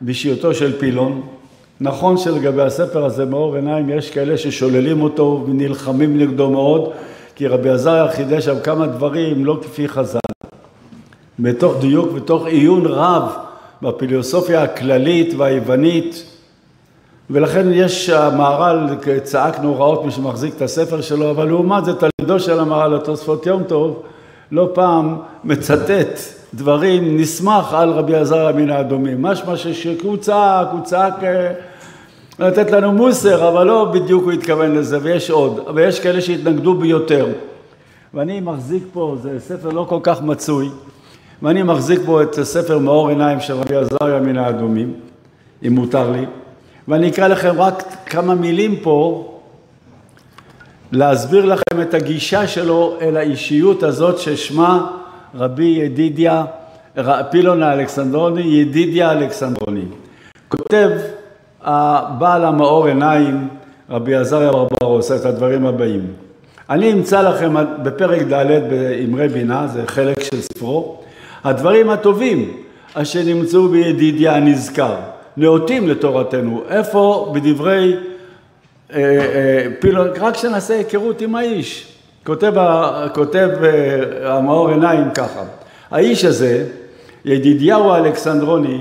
באישיותו 0.00 0.54
של 0.54 0.78
פילון. 0.78 1.37
נכון 1.80 2.16
שלגבי 2.16 2.62
הספר 2.62 3.04
הזה 3.04 3.24
מאור 3.24 3.56
עיניים 3.56 3.90
יש 3.90 4.10
כאלה 4.10 4.38
ששוללים 4.38 5.02
אותו 5.02 5.44
ונלחמים 5.46 6.18
נגדו 6.18 6.50
מאוד, 6.50 6.90
כי 7.34 7.46
רבי 7.46 7.70
עזריה 7.70 8.08
חידש 8.08 8.44
שם 8.44 8.60
כמה 8.60 8.86
דברים 8.86 9.44
לא 9.44 9.58
כפי 9.62 9.88
חז"ל. 9.88 10.18
בתוך 11.38 11.74
דיוק, 11.80 12.12
בתוך 12.12 12.46
עיון 12.46 12.86
רב 12.86 13.22
בפילוסופיה 13.82 14.62
הכללית 14.62 15.34
והיוונית, 15.36 16.24
ולכן 17.30 17.66
יש 17.72 18.10
המהר"ל, 18.10 18.86
צעקנו 19.22 19.68
הוראות 19.68 20.04
מי 20.04 20.10
שמחזיק 20.10 20.54
את 20.56 20.62
הספר 20.62 21.00
שלו, 21.00 21.30
אבל 21.30 21.46
לעומת 21.46 21.84
זה 21.84 21.92
תלמידו 21.94 22.40
של 22.40 22.60
המהר"ל, 22.60 22.94
התוספות 22.94 23.46
יום 23.46 23.62
טוב, 23.62 24.02
לא 24.52 24.70
פעם 24.74 25.16
מצטט 25.44 26.20
דברים, 26.54 27.16
נסמך 27.16 27.72
על 27.72 27.90
רבי 27.90 28.16
עזריה 28.16 28.52
מן 28.52 28.70
האדומים. 28.70 29.22
משמע 29.22 29.56
שהוא 29.56 30.16
צעק, 30.16 30.68
הוא 30.72 30.80
צעק 30.84 31.24
אה, 31.24 31.52
לתת 32.38 32.70
לנו 32.70 32.92
מוסר, 32.92 33.48
אבל 33.48 33.66
לא 33.66 33.90
בדיוק 33.94 34.24
הוא 34.24 34.32
התכוון 34.32 34.74
לזה, 34.74 34.98
ויש 35.02 35.30
עוד, 35.30 35.60
ויש 35.74 36.00
כאלה 36.00 36.20
שהתנגדו 36.20 36.74
ביותר. 36.74 37.26
ואני 38.14 38.40
מחזיק 38.40 38.82
פה, 38.92 39.16
זה 39.22 39.40
ספר 39.40 39.68
לא 39.68 39.86
כל 39.88 39.98
כך 40.02 40.22
מצוי, 40.22 40.68
ואני 41.42 41.62
מחזיק 41.62 42.00
פה 42.06 42.22
את 42.22 42.42
ספר 42.42 42.78
מאור 42.78 43.08
עיניים 43.08 43.40
של 43.40 43.54
רבי 43.54 43.76
עזריה 43.76 44.20
מן 44.20 44.38
האדומים, 44.38 44.94
אם 45.66 45.72
מותר 45.72 46.10
לי, 46.10 46.24
ואני 46.88 47.08
אקרא 47.08 47.28
לכם 47.28 47.60
רק 47.60 47.82
כמה 48.06 48.34
מילים 48.34 48.76
פה, 48.82 49.24
להסביר 50.92 51.44
לכם 51.44 51.82
את 51.82 51.94
הגישה 51.94 52.46
שלו 52.46 52.96
אל 53.00 53.16
האישיות 53.16 53.82
הזאת 53.82 54.18
ששמה 54.18 54.86
רבי 55.34 55.64
ידידיה, 55.64 56.44
פילון 57.30 57.62
האלכסנדרוני, 57.62 58.42
ידידיה 58.42 59.12
אלכסנדרוני. 59.12 59.84
כותב 60.48 60.90
הבעל 61.62 62.44
המאור 62.44 62.86
עיניים, 62.86 63.48
רבי 63.90 64.14
עזריה 64.14 64.50
ברברוס, 64.52 65.12
את 65.12 65.24
הדברים 65.24 65.66
הבאים. 65.66 66.06
אני 66.70 66.92
אמצא 66.92 67.22
לכם 67.22 67.54
בפרק 67.82 68.22
ד' 68.22 68.70
באמרי 68.70 69.28
בינה, 69.28 69.66
זה 69.66 69.82
חלק 69.86 70.22
של 70.22 70.40
ספרו, 70.40 71.00
הדברים 71.44 71.90
הטובים 71.90 72.52
אשר 72.94 73.20
נמצאו 73.26 73.68
בידידיה 73.68 74.36
הנזכר, 74.36 74.94
נאותים 75.36 75.88
לתורתנו. 75.88 76.62
איפה 76.68 77.32
בדברי 77.34 77.96
אה, 78.94 79.00
אה, 79.84 80.02
רק 80.20 80.36
שנעשה 80.36 80.74
היכרות 80.74 81.20
עם 81.20 81.34
האיש. 81.34 81.92
כותב, 82.26 82.52
כותב 83.14 83.48
אה, 83.62 84.36
המאור 84.36 84.68
עיניים 84.68 85.10
ככה, 85.14 85.42
האיש 85.90 86.24
הזה, 86.24 86.66
ידידיהו 87.24 87.90
האלכסנדרוני, 87.90 88.80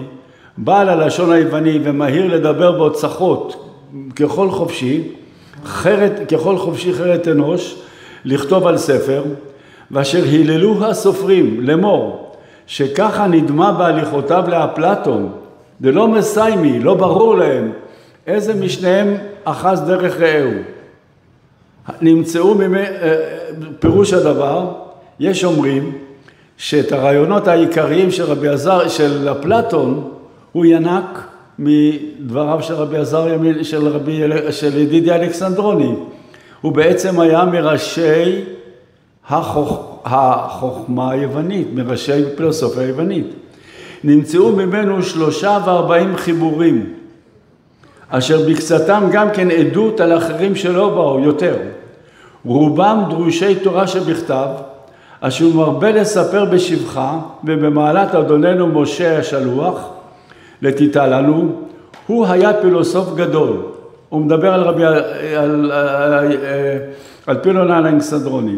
בעל 0.57 0.89
הלשון 0.89 1.31
היווני 1.31 1.79
ומהיר 1.83 2.35
לדבר 2.35 2.71
בו 2.71 2.93
צחות 2.93 3.67
ככל 4.15 4.51
חופשי, 4.51 5.03
חרת, 5.65 6.31
ככל 6.31 6.57
חופשי 6.57 6.93
חרת 6.93 7.27
אנוש, 7.27 7.75
לכתוב 8.25 8.67
על 8.67 8.77
ספר, 8.77 9.23
ואשר 9.91 10.23
היללו 10.23 10.85
הסופרים 10.85 11.61
לאמור, 11.61 12.33
שככה 12.67 13.27
נדמה 13.27 13.71
בהליכותיו 13.71 14.43
לאפלטון, 14.47 15.31
דלא 15.81 16.07
מסיימי, 16.07 16.79
לא 16.79 16.93
ברור 16.93 17.35
להם 17.37 17.71
איזה 18.27 18.53
משניהם 18.53 19.17
אחז 19.43 19.81
דרך 19.81 20.19
רעהו. 20.19 20.51
נמצאו 22.01 22.55
ממי, 22.55 22.79
אה, 22.79 23.15
פירוש 23.79 24.13
הדבר, 24.13 24.71
יש 25.19 25.43
אומרים 25.43 25.97
שאת 26.57 26.91
הרעיונות 26.91 27.47
העיקריים 27.47 28.11
של 28.11 28.23
רבי 28.23 28.47
עזר, 28.47 28.87
של 28.87 29.29
אפלטון, 29.31 30.11
הוא 30.51 30.65
ינק 30.65 31.27
מדבריו 31.59 32.59
של 32.61 32.73
רבי 32.73 32.97
עזריה, 32.97 33.63
של, 33.63 33.87
רבי, 33.87 34.21
של 34.51 34.77
ידידי 34.77 35.11
אלכסנדרוני. 35.11 35.95
הוא 36.61 36.71
בעצם 36.71 37.19
היה 37.19 37.45
מראשי 37.45 38.41
החוכ... 39.29 39.97
החוכמה 40.05 41.11
היוונית, 41.11 41.67
מראשי 41.73 42.23
פילוסופיה 42.35 42.83
היוונית. 42.83 43.27
נמצאו 44.03 44.51
ממנו 44.51 45.03
שלושה 45.03 45.57
וארבעים 45.65 46.17
חיבורים, 46.17 46.93
אשר 48.09 48.49
בקצתם 48.49 49.09
גם 49.11 49.31
כן 49.31 49.51
עדות 49.51 49.99
על 49.99 50.17
אחרים 50.17 50.55
שלא 50.55 50.89
באו 50.89 51.19
יותר. 51.19 51.55
רובם 52.45 53.03
דרושי 53.09 53.55
תורה 53.55 53.87
שבכתב, 53.87 54.47
אשר 55.21 55.45
מרבה 55.55 55.91
לספר 55.91 56.45
בשבחה 56.45 57.19
ובמעלת 57.43 58.15
אדוננו 58.15 58.67
משה 58.67 59.19
השלוח, 59.19 59.89
לתיתה 60.61 61.07
לנו, 61.07 61.51
הוא 62.07 62.25
היה 62.25 62.53
פילוסוף 62.61 63.15
גדול. 63.15 63.57
הוא 64.09 64.21
מדבר 64.21 64.53
על 64.53 64.61
רבי, 64.61 64.85
על, 64.85 65.03
על, 65.37 65.71
על, 65.71 66.37
על 67.27 67.37
פילון 67.37 67.71
האלכסנדרוני. 67.71 68.55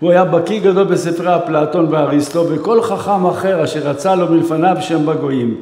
הוא 0.00 0.10
היה 0.10 0.24
בקיא 0.24 0.60
גדול 0.60 0.84
בספרי 0.84 1.36
אפלטון 1.36 1.86
ואריסטו 1.90 2.44
וכל 2.48 2.82
חכם 2.82 3.26
אחר 3.26 3.64
אשר 3.64 3.80
רצה 3.80 4.14
לו 4.14 4.32
מלפניו 4.32 4.76
שם 4.80 5.06
בגויים. 5.06 5.54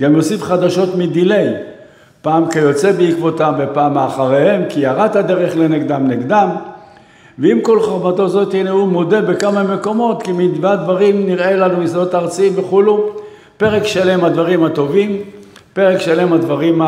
גם 0.00 0.16
יוסיף 0.16 0.42
חדשות 0.42 0.88
מדילי, 0.94 1.48
פעם 2.22 2.50
כיוצא 2.50 2.92
בעקבותם 2.92 3.54
ופעם 3.58 3.94
מאחריהם, 3.94 4.62
כי 4.68 4.80
יראת 4.80 5.16
הדרך 5.16 5.56
לנגדם 5.56 6.06
נגדם. 6.06 6.48
ועם 7.38 7.60
כל 7.60 7.80
חורבתו 7.80 8.28
זאת 8.28 8.54
הנה 8.54 8.70
הוא 8.70 8.88
מודה 8.88 9.20
בכמה 9.20 9.62
מקומות, 9.62 10.22
כי 10.22 10.32
מדבר 10.32 10.74
דברים 10.74 11.26
נראה 11.26 11.56
לנו 11.56 11.82
יסודות 11.82 12.14
ארציים 12.14 12.52
וכולו. 12.56 13.10
פרק 13.62 13.86
שלם 13.86 14.24
הדברים 14.24 14.64
הטובים, 14.64 15.22
פרק 15.72 16.00
שלם 16.00 16.32
הדברים 16.32 16.80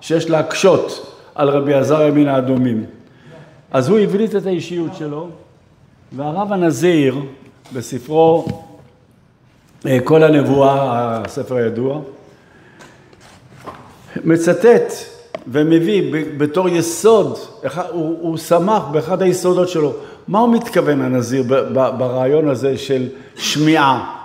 שיש 0.00 0.30
להקשות 0.30 1.16
על 1.34 1.48
רבי 1.48 1.74
עזריה 1.74 2.10
מן 2.10 2.28
האדומים. 2.28 2.84
אז 3.70 3.88
הוא 3.88 3.98
הבליט 3.98 4.36
את 4.36 4.46
האישיות 4.46 4.90
שלו, 4.98 5.28
והרב 6.12 6.52
הנזיר, 6.52 7.16
בספרו 7.74 8.46
אה, 9.86 9.98
כל 10.04 10.22
הנבואה, 10.22 11.16
הספר 11.24 11.56
הידוע, 11.56 12.00
מצטט 14.24 14.92
ומביא 15.46 16.12
בתור 16.36 16.68
יסוד, 16.68 17.38
הוא, 17.90 18.16
הוא 18.20 18.36
שמח 18.36 18.82
באחד 18.92 19.22
היסודות 19.22 19.68
שלו. 19.68 19.92
מה 20.28 20.38
הוא 20.38 20.54
מתכוון 20.54 21.00
הנזיר 21.00 21.42
ברעיון 21.72 22.48
הזה 22.48 22.78
של 22.78 23.08
שמיעה? 23.36 24.19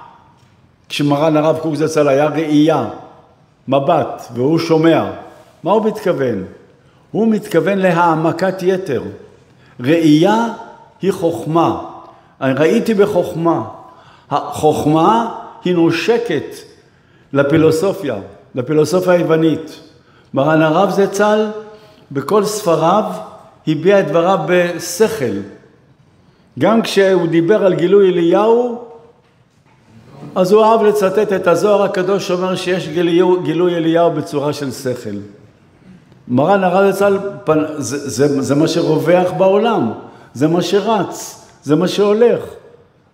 כשמרן 0.89 1.37
הרב 1.37 1.57
קוק 1.57 1.75
זצ"ל 1.75 2.07
היה 2.07 2.25
ראייה, 2.25 2.87
מבט, 3.67 4.23
והוא 4.33 4.59
שומע, 4.59 5.11
מה 5.63 5.71
הוא 5.71 5.85
מתכוון? 5.85 6.43
הוא 7.11 7.27
מתכוון 7.27 7.77
להעמקת 7.77 8.63
יתר. 8.63 9.03
ראייה 9.79 10.47
היא 11.01 11.11
חוכמה. 11.11 11.81
ראיתי 12.41 12.93
בחוכמה. 12.93 13.63
החוכמה 14.29 15.35
היא 15.63 15.75
נושקת 15.75 16.55
לפילוסופיה, 17.33 18.15
לפילוסופיה 18.55 19.13
היוונית. 19.13 19.79
מרן 20.33 20.61
הרב 20.61 20.89
זצ"ל 20.89 21.47
בכל 22.11 22.45
ספריו 22.45 23.03
הביע 23.67 23.99
את 23.99 24.07
דבריו 24.07 24.39
בשכל. 24.47 25.35
גם 26.59 26.81
כשהוא 26.81 27.27
דיבר 27.27 27.65
על 27.65 27.73
גילוי 27.73 28.09
אליהו, 28.09 28.84
אז 30.35 30.51
הוא 30.51 30.63
אהב 30.63 30.83
לצטט 30.83 31.33
את 31.33 31.47
הזוהר 31.47 31.83
הקדוש 31.83 32.27
שאומר 32.27 32.55
שיש 32.55 32.89
גילוי, 32.89 33.37
גילוי 33.43 33.75
אליהו 33.75 34.11
בצורה 34.11 34.53
של 34.53 34.71
שכל. 34.71 35.17
מרן 36.27 36.63
הרב 36.63 36.91
זצ"ל, 36.91 37.17
זה, 37.77 38.09
זה, 38.09 38.41
זה 38.41 38.55
מה 38.55 38.67
שרווח 38.67 39.31
בעולם, 39.37 39.91
זה 40.33 40.47
מה 40.47 40.61
שרץ, 40.61 41.45
זה 41.63 41.75
מה 41.75 41.87
שהולך. 41.87 42.43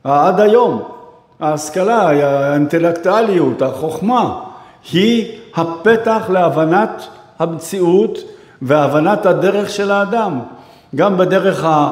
עד 0.04 0.40
היום, 0.40 0.84
ההשכלה, 1.40 2.10
האינטלקטואליות, 2.10 3.62
החוכמה, 3.62 4.40
היא 4.92 5.40
הפתח 5.56 6.30
להבנת 6.30 7.08
המציאות 7.40 8.18
והבנת 8.62 9.26
הדרך 9.26 9.70
של 9.70 9.92
האדם, 9.92 10.40
גם 10.96 11.18
בדרך 11.18 11.66
ה, 11.66 11.92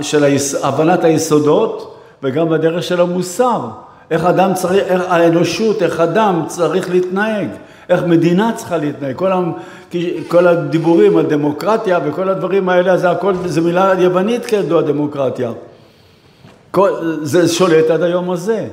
של 0.00 0.24
הבנת 0.62 1.04
היסודות 1.04 1.96
וגם 2.22 2.48
בדרך 2.48 2.82
של 2.82 3.00
המוסר. 3.00 3.60
איך 4.12 4.24
אדם 4.24 4.54
צריך, 4.54 4.82
איך 4.86 5.02
האנושות, 5.08 5.82
איך 5.82 6.00
אדם 6.00 6.44
צריך 6.46 6.90
להתנהג, 6.90 7.48
איך 7.88 8.02
מדינה 8.04 8.52
צריכה 8.56 8.76
להתנהג, 8.76 9.16
כל, 9.16 9.32
המ, 9.32 9.52
כל 10.28 10.46
הדיבורים, 10.46 11.18
הדמוקרטיה 11.18 11.98
וכל 12.04 12.28
הדברים 12.28 12.68
האלה, 12.68 12.96
זה 12.96 13.10
הכל, 13.10 13.34
זה 13.44 13.60
מילה 13.60 13.92
יוונית 13.98 14.46
כידוע 14.46 14.82
דמוקרטיה. 14.82 15.50
כל, 16.70 16.90
זה 17.22 17.48
שולט 17.48 17.90
עד 17.90 18.02
היום 18.02 18.30
הזה. 18.30 18.66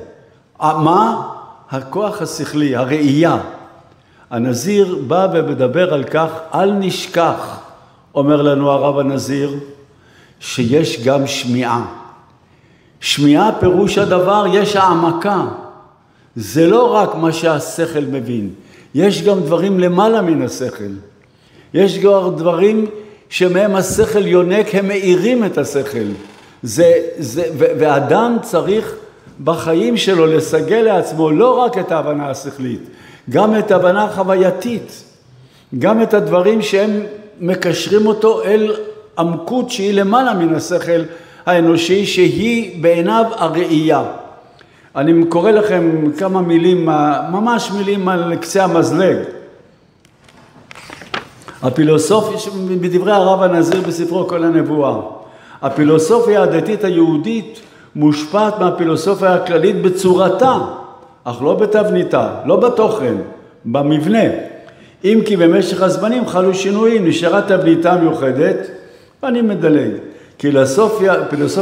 מה? 0.60 1.28
הכוח 1.70 2.22
השכלי, 2.22 2.76
הראייה. 2.76 3.38
הנזיר 4.30 4.98
בא 5.06 5.26
ומדבר 5.32 5.94
על 5.94 6.04
כך, 6.04 6.28
אל 6.54 6.72
נשכח, 6.72 7.60
אומר 8.14 8.42
לנו 8.42 8.70
הרב 8.70 8.98
הנזיר, 8.98 9.54
שיש 10.40 11.04
גם 11.04 11.26
שמיעה. 11.26 11.84
שמיעה 13.00 13.50
פירוש 13.60 13.98
הדבר, 13.98 14.44
יש 14.52 14.76
העמקה. 14.76 15.44
זה 16.36 16.66
לא 16.66 16.94
רק 16.94 17.14
מה 17.14 17.32
שהשכל 17.32 18.00
מבין, 18.00 18.50
יש 18.94 19.22
גם 19.22 19.40
דברים 19.40 19.80
למעלה 19.80 20.22
מן 20.22 20.42
השכל. 20.42 20.92
יש 21.74 21.98
גם 21.98 22.36
דברים 22.36 22.86
שמהם 23.28 23.76
השכל 23.76 24.26
יונק, 24.26 24.74
הם 24.74 24.88
מאירים 24.88 25.44
את 25.44 25.58
השכל. 25.58 26.06
זה, 26.62 26.92
זה, 27.18 27.42
ואדם 27.56 28.36
צריך 28.42 28.94
בחיים 29.44 29.96
שלו 29.96 30.26
לסגל 30.26 30.80
לעצמו 30.80 31.30
לא 31.30 31.58
רק 31.58 31.78
את 31.78 31.92
ההבנה 31.92 32.30
השכלית, 32.30 32.80
גם 33.30 33.58
את 33.58 33.70
ההבנה 33.70 34.04
החווייתית, 34.04 35.04
גם 35.78 36.02
את 36.02 36.14
הדברים 36.14 36.62
שהם 36.62 37.00
מקשרים 37.40 38.06
אותו 38.06 38.44
אל 38.44 38.74
עמקות 39.18 39.70
שהיא 39.70 39.94
למעלה 39.94 40.34
מן 40.34 40.54
השכל 40.54 41.02
האנושי, 41.46 42.06
שהיא 42.06 42.82
בעיניו 42.82 43.24
הראייה. 43.36 44.02
אני 44.96 45.24
קורא 45.28 45.50
לכם 45.50 46.10
כמה 46.18 46.40
מילים, 46.40 46.86
ממש 47.32 47.70
מילים 47.70 48.08
על 48.08 48.36
קצה 48.36 48.64
המזלג. 48.64 49.16
הפילוסופיה, 51.62 52.52
בדברי 52.80 53.12
הרב 53.12 53.42
הנזיר 53.42 53.80
בספרו 53.80 54.28
כל 54.28 54.44
הנבואה, 54.44 54.96
הפילוסופיה 55.62 56.42
הדתית 56.42 56.84
היהודית 56.84 57.60
מושפעת 57.96 58.58
מהפילוסופיה 58.58 59.34
הכללית 59.34 59.82
בצורתה, 59.82 60.58
אך 61.24 61.42
לא 61.42 61.54
בתבניתה, 61.54 62.28
לא 62.44 62.56
בתוכן, 62.56 63.14
במבנה. 63.64 64.24
אם 65.04 65.20
כי 65.26 65.36
במשך 65.36 65.82
הזמנים 65.82 66.26
חלו 66.26 66.54
שינויים, 66.54 67.08
נשארה 67.08 67.42
תבניתה 67.42 67.96
מיוחדת, 67.96 68.56
ואני 69.22 69.42
מדלג. 69.42 69.90
כי 70.40 70.50
לפילוסופיה 70.52 71.14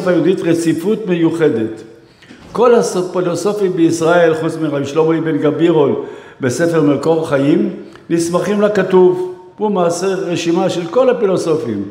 היהודית 0.06 0.40
רציפות 0.40 1.06
מיוחדת. 1.06 1.82
כל 2.52 2.74
הפילוסופים 2.74 3.72
בישראל, 3.72 4.34
חוץ 4.34 4.56
מרבי 4.56 4.86
שלמה 4.86 5.18
אבן 5.18 5.38
גבירול 5.38 5.94
בספר 6.40 6.82
מקור 6.82 7.28
חיים, 7.28 7.70
נסמכים 8.10 8.62
לכתוב. 8.62 9.34
הוא 9.58 9.70
מעשה 9.70 10.06
רשימה 10.06 10.70
של 10.70 10.86
כל 10.86 11.10
הפילוסופים. 11.10 11.84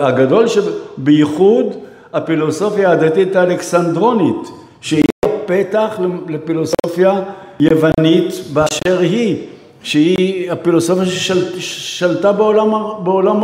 הגדול 0.00 0.46
שבייחוד 0.48 1.66
הפילוסופיה 2.12 2.90
הדתית 2.90 3.36
האלכסנדרונית, 3.36 4.48
שהיא 4.80 5.04
פתח 5.46 6.00
לפילוסופיה 6.28 7.20
יוונית 7.60 8.34
באשר 8.52 8.98
היא, 8.98 9.36
שהיא 9.82 10.52
הפילוסופיה 10.52 11.06
ששלטה 11.06 12.32
בעולם, 12.32 12.70
בעולם, 13.04 13.40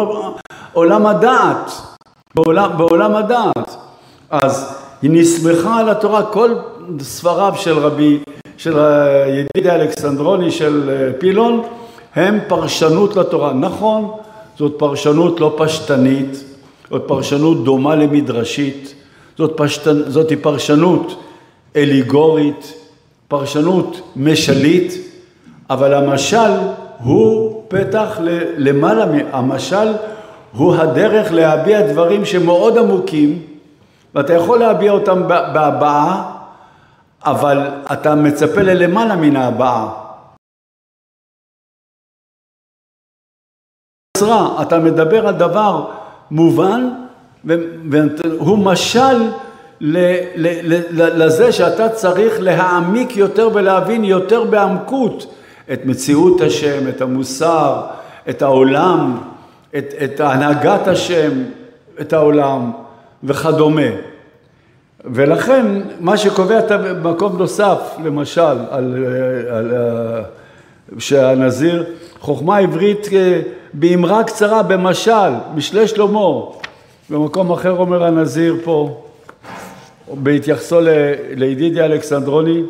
בעולם 0.74 1.06
הדעת, 1.06 1.70
בעולם, 2.34 2.70
בעולם 2.76 3.16
הדעת. 3.16 3.76
אז 4.30 4.76
היא 5.02 5.10
נסמכה 5.14 5.80
על 5.80 5.88
התורה, 5.88 6.22
כל 6.22 6.54
ספריו 7.00 7.54
של 7.56 7.78
רבי, 7.78 8.18
של 8.56 8.78
ידידי 9.28 9.70
אלכסנדרוני 9.70 10.50
של 10.50 10.90
פילון, 11.18 11.62
הם 12.14 12.38
פרשנות 12.48 13.16
לתורה. 13.16 13.52
נכון, 13.52 14.10
זאת 14.58 14.74
פרשנות 14.78 15.40
לא 15.40 15.54
פשטנית, 15.58 16.44
זאת 16.90 17.02
פרשנות 17.06 17.64
דומה 17.64 17.94
למדרשית, 17.94 18.94
זאת, 19.38 19.52
פשטנ... 19.56 20.10
זאת 20.10 20.32
פרשנות 20.42 21.22
אליגורית, 21.76 22.74
פרשנות 23.28 24.00
משלית, 24.16 24.92
אבל 25.70 25.94
המשל 25.94 26.50
הוא 26.98 27.62
פתח 27.68 28.18
למעלה, 28.56 29.04
המשל 29.32 29.92
הוא 30.52 30.74
הדרך 30.74 31.32
להביע 31.32 31.92
דברים 31.92 32.24
שמאוד 32.24 32.78
עמוקים, 32.78 33.42
ואתה 34.14 34.32
יכול 34.32 34.58
להביע 34.58 34.92
אותם 34.92 35.28
בהבעה, 35.28 36.36
אבל 37.24 37.68
אתה 37.92 38.14
מצפה 38.14 38.62
ללמעלה 38.62 39.16
מן 39.16 39.36
ההבעה. 39.36 40.06
אתה 44.62 44.78
מדבר 44.78 45.26
על 45.26 45.34
דבר 45.34 45.90
מובן, 46.30 46.88
והוא 47.44 48.58
משל 48.58 49.30
לזה 49.80 51.52
שאתה 51.52 51.88
צריך 51.88 52.34
להעמיק 52.40 53.16
יותר 53.16 53.48
ולהבין 53.54 54.04
יותר 54.04 54.44
בעמקות 54.44 55.34
את 55.72 55.80
מציאות 55.84 56.40
השם, 56.40 56.88
את 56.88 57.00
המוסר, 57.00 57.86
את 58.28 58.42
העולם, 58.42 59.29
את, 59.78 59.94
את 60.04 60.20
הנהגת 60.20 60.88
השם, 60.88 61.30
את 62.00 62.12
העולם 62.12 62.70
וכדומה. 63.24 63.90
ולכן 65.04 65.66
מה 66.00 66.16
שקובע 66.16 66.58
את 66.58 66.70
המקום 66.70 67.38
נוסף, 67.38 67.96
למשל, 68.04 68.40
על, 68.40 68.58
על, 68.70 69.06
על, 69.50 70.22
שהנזיר, 70.98 71.84
חוכמה 72.20 72.58
עברית 72.58 73.08
אה, 73.12 73.40
באמרה 73.72 74.24
קצרה, 74.24 74.62
במשל, 74.62 75.30
משלי 75.54 75.88
שלמה, 75.88 76.40
במקום 77.10 77.52
אחר 77.52 77.70
אומר 77.70 78.04
הנזיר 78.04 78.56
פה, 78.64 79.02
בהתייחסו 80.14 80.80
לידידיה 81.36 81.84
אלכסנדרוני, 81.84 82.62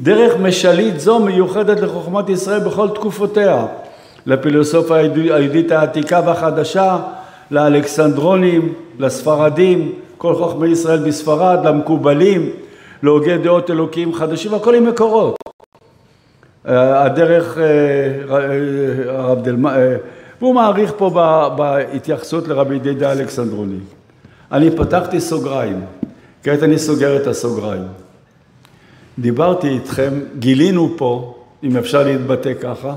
דרך 0.00 0.36
משלית 0.36 1.00
זו 1.00 1.18
מיוחדת 1.18 1.80
לחוכמת 1.80 2.28
ישראל 2.28 2.60
בכל 2.60 2.88
תקופותיה, 2.88 3.66
לפילוסופיה 4.30 4.96
היהודית 4.96 5.72
העתיקה 5.72 6.20
והחדשה, 6.26 6.98
לאלכסנדרונים, 7.50 8.74
לספרדים, 8.98 9.92
כל 10.18 10.34
חוכמי 10.34 10.68
ישראל 10.68 10.98
בספרד, 10.98 11.58
למקובלים, 11.64 12.50
להוגי 13.02 13.38
דעות 13.38 13.70
אלוקים 13.70 14.14
חדשים, 14.14 14.54
הכל 14.54 14.74
עם 14.74 14.86
מקורות. 14.86 15.36
אה, 16.68 17.02
הדרך 17.02 17.58
אה, 17.58 17.64
אה, 18.36 19.18
הרב 19.18 19.42
דלמה, 19.42 19.76
והוא 20.40 20.54
מעריך 20.54 20.92
פה 20.96 21.10
בהתייחסות 21.56 22.48
לרבי 22.48 22.78
דידה 22.78 23.12
אלכסנדרוני. 23.12 23.78
אני 24.52 24.70
פתחתי 24.70 25.20
סוגריים, 25.20 25.80
כעת 26.42 26.62
אני 26.62 26.78
סוגר 26.78 27.16
את 27.16 27.26
הסוגריים. 27.26 27.86
דיברתי 29.18 29.68
איתכם, 29.68 30.12
גילינו 30.38 30.90
פה, 30.96 31.34
אם 31.62 31.76
אפשר 31.76 32.02
להתבטא 32.02 32.52
ככה, 32.60 32.94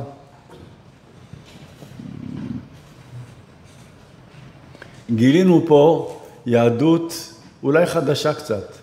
גילינו 5.12 5.64
פה 5.68 6.16
יהדות 6.46 7.34
אולי 7.64 7.86
חדשה 7.86 8.34
קצת. 8.34 8.74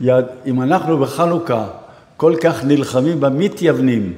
יד... 0.00 0.24
אם 0.46 0.62
אנחנו 0.62 0.98
בחנוכה 0.98 1.66
כל 2.16 2.34
כך 2.40 2.64
נלחמים 2.64 3.20
במתייוונים 3.20 4.12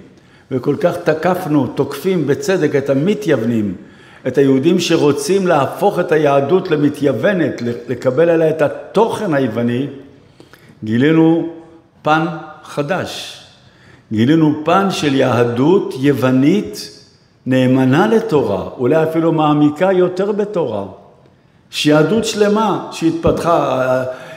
וכל 0.50 0.76
כך 0.80 0.96
תקפנו, 0.96 1.66
תוקפים 1.66 2.26
בצדק 2.26 2.76
את 2.76 2.90
המתייוונים, 2.90 3.74
את 4.26 4.38
היהודים 4.38 4.80
שרוצים 4.80 5.46
להפוך 5.46 5.98
את 5.98 6.12
היהדות 6.12 6.70
למתייוונת, 6.70 7.62
לקבל 7.88 8.30
עליה 8.30 8.50
את 8.50 8.62
התוכן 8.62 9.34
היווני, 9.34 9.86
גילינו 10.84 11.48
פן 12.02 12.26
חדש. 12.64 13.40
גילינו 14.12 14.54
פן 14.64 14.90
של 14.90 15.14
יהדות 15.14 15.94
יוונית 16.00 16.90
נאמנה 17.46 18.06
לתורה, 18.06 18.68
אולי 18.78 19.02
אפילו 19.02 19.32
מעמיקה 19.32 19.92
יותר 19.92 20.32
בתורה. 20.32 20.84
שיהדות 21.74 22.24
שלמה 22.24 22.88
שהתפתחה, 22.92 23.82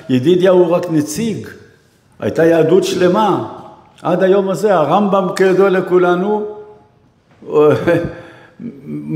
ידידיה 0.10 0.52
הוא 0.52 0.67
רק 0.67 0.86
נציג, 0.91 1.47
הייתה 2.19 2.45
יהדות 2.45 2.84
שלמה. 2.84 3.47
עד 4.02 4.23
היום 4.23 4.50
הזה, 4.50 4.76
הרמב"ם 4.76 5.28
כידוע 5.36 5.69
לכולנו, 5.69 6.45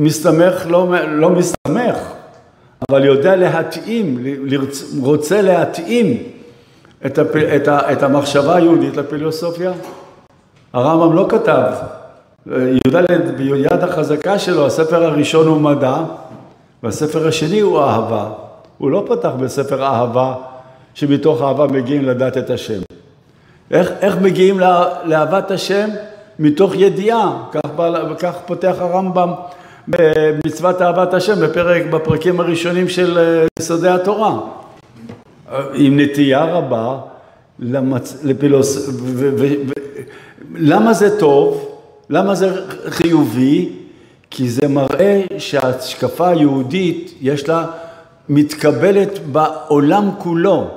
מסתמך, 0.06 0.66
לא, 0.70 0.88
לא 1.08 1.30
מסתמך, 1.30 1.98
אבל 2.90 3.06
יודע 3.06 3.36
להתאים, 3.36 4.26
רוצה 5.02 5.42
להתאים 5.42 6.18
את, 7.06 7.18
הפ, 7.18 7.36
את, 7.36 7.68
ה, 7.68 7.94
את 7.94 8.04
המחשבה 8.04 8.56
היהודית 8.56 8.98
לפילוסופיה. 8.98 9.72
הרמב"ם 10.74 11.16
לא 11.16 11.26
כתב, 11.30 11.72
י"ד 12.48 12.96
ביד 13.38 13.84
החזקה 13.84 14.40
שלו, 14.40 14.66
הספר 14.66 15.04
הראשון 15.04 15.48
הוא 15.48 15.62
מדע, 15.62 15.98
והספר 16.84 17.28
השני 17.28 17.60
הוא 17.60 17.80
אהבה. 17.80 18.30
הוא 18.78 18.92
לא 18.92 19.06
פתח 19.08 19.30
בספר 19.40 19.84
אהבה, 19.84 20.34
שמתוך 20.94 21.42
אהבה 21.42 21.68
מגיעים 21.68 22.06
לדעת 22.06 22.38
את 22.38 22.50
השם. 22.50 22.82
איך, 23.72 23.92
איך 24.02 24.16
מגיעים 24.22 24.60
לה, 24.60 24.86
לאהבת 25.04 25.52
השם? 25.52 25.90
מתוך 26.40 26.76
ידיעה, 26.76 27.44
כך, 27.52 27.62
כך 28.20 28.36
פותח 28.46 28.76
הרמב"ם 28.80 29.32
במצוות 29.88 30.82
אהבת 30.82 31.14
השם 31.14 31.42
בפרק, 31.42 31.86
בפרקים 31.86 32.40
הראשונים 32.40 32.90
של 32.90 33.18
אה, 33.18 33.46
יסודי 33.60 33.90
התורה. 33.90 34.40
עם 35.74 36.00
נטייה 36.00 36.46
רבה 36.46 36.98
למצ... 37.60 38.18
לפילוס... 38.24 38.90
ו... 38.90 39.30
ו... 39.38 39.46
ו... 39.68 39.72
למה 40.56 40.94
זה 40.94 41.20
טוב? 41.20 41.78
למה 42.10 42.36
זה 42.36 42.62
חיובי? 42.90 43.81
כי 44.32 44.50
זה 44.50 44.68
מראה 44.68 45.22
שההשקפה 45.38 46.28
היהודית 46.28 47.14
יש 47.22 47.50
לה, 47.50 47.66
מתקבלת 48.30 49.20
בעולם 49.32 50.10
כולו. 50.18 50.68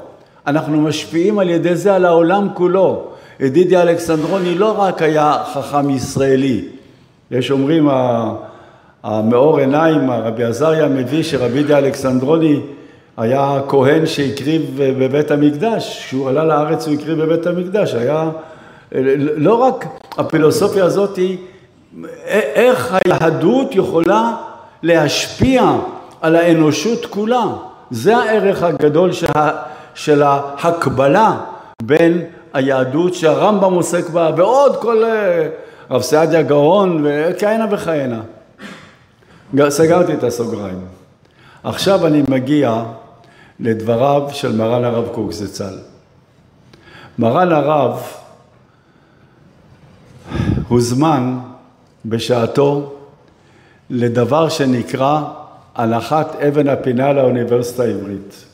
אנחנו 0.46 0.80
משפיעים 0.80 1.38
על 1.38 1.50
ידי 1.50 1.76
זה 1.76 1.94
על 1.94 2.04
העולם 2.04 2.48
כולו. 2.54 3.04
ידידיה 3.40 3.82
אלכסנדרוני 3.82 4.54
לא 4.54 4.80
רק 4.80 5.02
היה 5.02 5.36
חכם 5.54 5.90
ישראלי, 5.90 6.64
יש 7.30 7.50
אומרים 7.50 7.88
המאור 9.02 9.58
עיניים, 9.58 10.10
הרבי 10.10 10.44
עזריה 10.44 10.88
מביא 10.88 11.22
שרבי 11.22 11.58
ידידיה 11.58 11.78
אלכסנדרוני 11.78 12.60
היה 13.16 13.60
כהן 13.68 14.06
שהקריב 14.06 14.62
בבית 14.76 15.30
המקדש, 15.30 16.04
כשהוא 16.06 16.28
עלה 16.28 16.44
לארץ 16.44 16.86
הוא 16.86 16.94
הקריב 16.94 17.22
בבית 17.22 17.46
המקדש, 17.46 17.94
היה 17.94 18.30
לא 19.36 19.54
רק 19.54 19.86
הפילוסופיה 20.18 20.84
הזאת 20.84 21.16
היא 21.16 21.38
איך 22.28 22.96
היהדות 23.04 23.74
יכולה 23.74 24.32
להשפיע 24.82 25.72
על 26.20 26.36
האנושות 26.36 27.06
כולה. 27.06 27.44
זה 27.90 28.16
הערך 28.16 28.62
הגדול 28.62 29.12
שה, 29.12 29.50
של 29.94 30.22
ההקבלה 30.22 31.36
בין 31.82 32.22
היהדות 32.52 33.14
שהרמב"ם 33.14 33.72
עוסק 33.72 34.08
בה 34.08 34.30
ועוד 34.36 34.76
כל 34.76 35.04
אה, 35.04 35.48
רב 35.90 36.02
סעדיה 36.02 36.42
גאון 36.42 37.04
וכהנה 37.04 37.66
וכהנה. 37.70 38.20
סגרתי 39.68 40.14
את 40.14 40.24
הסוגריים. 40.24 40.80
עכשיו 41.64 42.06
אני 42.06 42.22
מגיע 42.28 42.82
לדבריו 43.60 44.22
של 44.32 44.56
מרן 44.56 44.84
הרב 44.84 45.08
קוק 45.08 45.32
זצ"ל. 45.32 45.78
מרן 47.18 47.52
הרב 47.52 48.02
הוזמן 50.68 51.38
בשעתו 52.06 52.92
לדבר 53.90 54.48
שנקרא 54.48 55.22
הנחת 55.74 56.36
אבן 56.36 56.68
הפינה 56.68 57.12
לאוניברסיטה 57.12 57.82
העברית. 57.82 58.44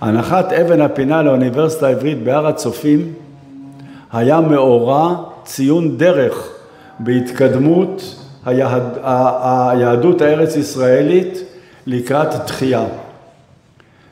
הנחת 0.00 0.52
אבן 0.52 0.80
הפינה 0.80 1.22
לאוניברסיטה 1.22 1.86
העברית 1.86 2.22
בהר 2.22 2.46
הצופים 2.46 3.12
היה 4.12 4.40
מאורע 4.40 5.16
ציון 5.44 5.98
דרך 5.98 6.48
בהתקדמות 6.98 8.16
היהד, 8.46 8.82
היהדות 9.42 10.22
הארץ 10.22 10.56
ישראלית 10.56 11.38
לקראת 11.86 12.28
תחייה. 12.46 12.84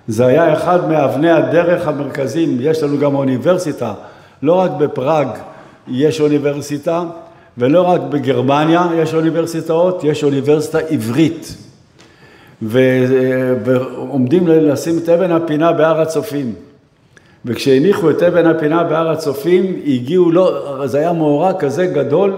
זה 0.09 0.27
היה 0.27 0.53
אחד 0.53 0.89
מאבני 0.89 1.31
הדרך 1.31 1.89
המרכזיים, 1.89 2.59
יש 2.61 2.83
לנו 2.83 2.99
גם 2.99 3.15
אוניברסיטה, 3.15 3.95
לא 4.43 4.55
רק 4.55 4.71
בפראג 4.71 5.29
יש 5.89 6.21
אוניברסיטה, 6.21 7.03
ולא 7.59 7.83
רק 7.83 8.01
בגרמניה 8.01 8.87
יש 8.97 9.15
אוניברסיטאות, 9.15 10.05
יש 10.05 10.25
אוניברסיטה 10.25 10.79
עברית. 10.79 11.57
ועומדים 12.63 14.47
לשים 14.49 14.99
את 14.99 15.09
אבן 15.09 15.33
הפינה 15.33 15.73
בהר 15.73 16.01
הצופים. 16.01 16.55
וכשהניחו 17.45 18.11
את 18.11 18.23
אבן 18.23 18.47
הפינה 18.47 18.85
בהר 18.85 19.11
הצופים, 19.11 19.81
הגיעו, 19.87 20.33
לא, 20.33 20.83
זה 20.87 20.99
היה 20.99 21.13
מאורע 21.13 21.53
כזה 21.53 21.87
גדול, 21.87 22.37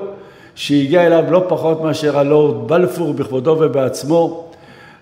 שהגיע 0.54 1.06
אליו 1.06 1.24
לא 1.30 1.44
פחות 1.48 1.82
מאשר 1.82 2.18
הלורד 2.18 2.68
בלפור 2.68 3.14
בכבודו 3.14 3.56
ובעצמו, 3.60 4.44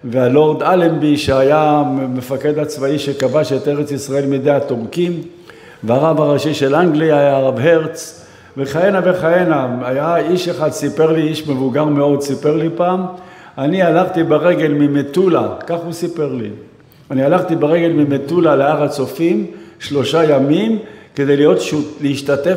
והלורד 0.04 0.62
אלנבי 0.62 1.16
שהיה 1.16 1.82
מפקד 2.14 2.58
הצבאי 2.58 2.98
שכבש 2.98 3.52
את 3.52 3.68
ארץ 3.68 3.90
ישראל 3.90 4.26
מידי 4.26 4.50
הטורקים, 4.50 5.22
והרב 5.84 6.20
הראשי 6.20 6.54
של 6.54 6.74
אנגליה 6.74 7.18
היה 7.18 7.36
הרב 7.36 7.58
הרץ, 7.58 8.23
וכהנה 8.56 9.00
וכהנה. 9.04 9.68
היה 9.82 10.16
איש 10.16 10.48
אחד, 10.48 10.70
סיפר 10.70 11.12
לי, 11.12 11.22
איש 11.22 11.48
מבוגר 11.48 11.84
מאוד, 11.84 12.20
סיפר 12.20 12.56
לי 12.56 12.68
פעם, 12.76 13.06
אני 13.58 13.82
הלכתי 13.82 14.22
ברגל 14.22 14.72
ממטולה, 14.72 15.48
כך 15.66 15.78
הוא 15.84 15.92
סיפר 15.92 16.32
לי. 16.32 16.50
אני 17.10 17.24
הלכתי 17.24 17.56
ברגל 17.56 17.92
ממטולה 17.92 18.56
להר 18.56 18.82
הצופים 18.82 19.46
שלושה 19.78 20.24
ימים 20.24 20.78
כדי 21.14 21.36
להיות, 21.36 21.58
להשתתף 22.00 22.54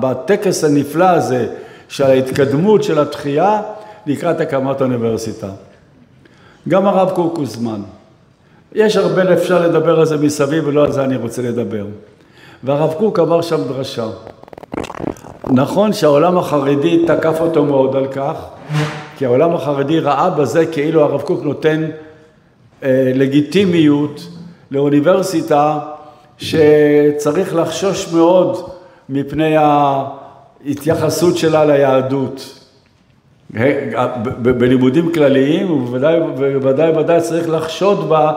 בטקס 0.00 0.64
הנפלא 0.64 1.04
הזה 1.04 1.46
של 1.88 2.04
ההתקדמות 2.04 2.82
של 2.82 2.98
התחייה 2.98 3.62
לקראת 4.06 4.40
הקמת 4.40 4.80
האוניברסיטה. 4.80 5.48
גם 6.68 6.86
הרב 6.86 7.10
קוק 7.10 7.36
הוזמן. 7.36 7.80
יש 8.74 8.96
הרבה, 8.96 9.34
אפשר 9.34 9.68
לדבר 9.68 10.00
על 10.00 10.06
זה 10.06 10.16
מסביב 10.16 10.66
ולא 10.66 10.84
על 10.84 10.92
זה 10.92 11.04
אני 11.04 11.16
רוצה 11.16 11.42
לדבר. 11.42 11.86
והרב 12.64 12.92
קוק 12.92 13.18
אמר 13.18 13.42
שם 13.42 13.64
דרשה. 13.68 14.06
נכון 15.50 15.92
שהעולם 15.92 16.38
החרדי 16.38 17.06
תקף 17.06 17.40
אותו 17.40 17.64
מאוד 17.64 17.96
על 17.96 18.06
כך, 18.06 18.34
כי 19.16 19.26
העולם 19.26 19.54
החרדי 19.54 20.00
ראה 20.00 20.30
בזה 20.30 20.66
כאילו 20.66 21.02
הרב 21.02 21.20
קוק 21.20 21.42
נותן 21.42 21.86
אה, 22.82 23.12
לגיטימיות 23.14 24.28
לאוניברסיטה 24.70 25.78
שצריך 26.38 27.54
לחשוש 27.54 28.12
מאוד 28.12 28.70
מפני 29.08 29.54
ההתייחסות 29.56 31.36
שלה 31.36 31.64
ליהדות. 31.64 32.60
בלימודים 34.42 35.12
כלליים 35.12 35.70
ובוודאי 35.70 36.20
ובוודאי 36.20 37.20
צריך 37.20 37.48
לחשוד 37.48 38.08
בה 38.08 38.32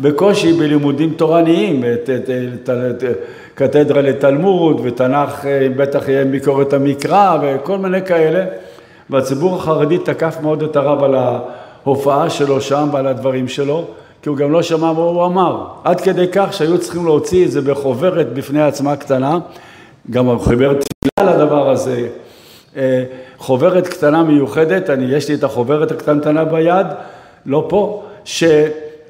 בקושי 0.00 0.52
בלימודים 0.52 1.14
תורניים, 1.16 1.84
את, 1.84 2.10
את, 2.10 2.30
את, 2.70 2.70
את 2.70 3.18
קתדרה 3.54 4.02
לתלמוד 4.02 4.80
ותנ"ך 4.84 5.46
אה, 5.46 5.68
בטח 5.76 6.08
יהיה 6.08 6.24
ביקורת 6.24 6.72
המקרא 6.72 7.38
וכל 7.42 7.78
מיני 7.78 8.02
כאלה. 8.02 8.44
והציבור 9.10 9.56
החרדי 9.56 9.98
תקף 9.98 10.36
מאוד 10.42 10.62
את 10.62 10.76
הרב 10.76 11.04
על 11.04 11.14
ההופעה 11.14 12.30
שלו 12.30 12.60
שם 12.60 12.88
ועל 12.92 13.06
הדברים 13.06 13.48
שלו 13.48 13.84
כי 14.22 14.28
הוא 14.28 14.36
גם 14.36 14.52
לא 14.52 14.62
שמע 14.62 14.92
מה 14.92 15.02
הוא 15.02 15.24
אמר. 15.24 15.64
עד 15.84 16.00
כדי 16.00 16.26
כך 16.32 16.52
שהיו 16.52 16.78
צריכים 16.78 17.04
להוציא 17.04 17.44
את 17.44 17.50
זה 17.50 17.60
בחוברת 17.60 18.32
בפני 18.32 18.62
עצמה 18.62 18.96
קטנה. 18.96 19.38
גם 20.10 20.30
החוברת 20.30 20.84
תפילה 20.84 21.34
לדבר 21.36 21.70
הזה. 21.70 22.08
אה, 22.76 23.04
חוברת 23.38 23.88
קטנה 23.88 24.22
מיוחדת, 24.22 24.90
אני, 24.90 25.04
יש 25.04 25.28
לי 25.28 25.34
את 25.34 25.44
החוברת 25.44 25.92
הקטנטנה 25.92 26.44
ביד, 26.44 26.86
לא 27.46 27.66
פה, 27.68 28.02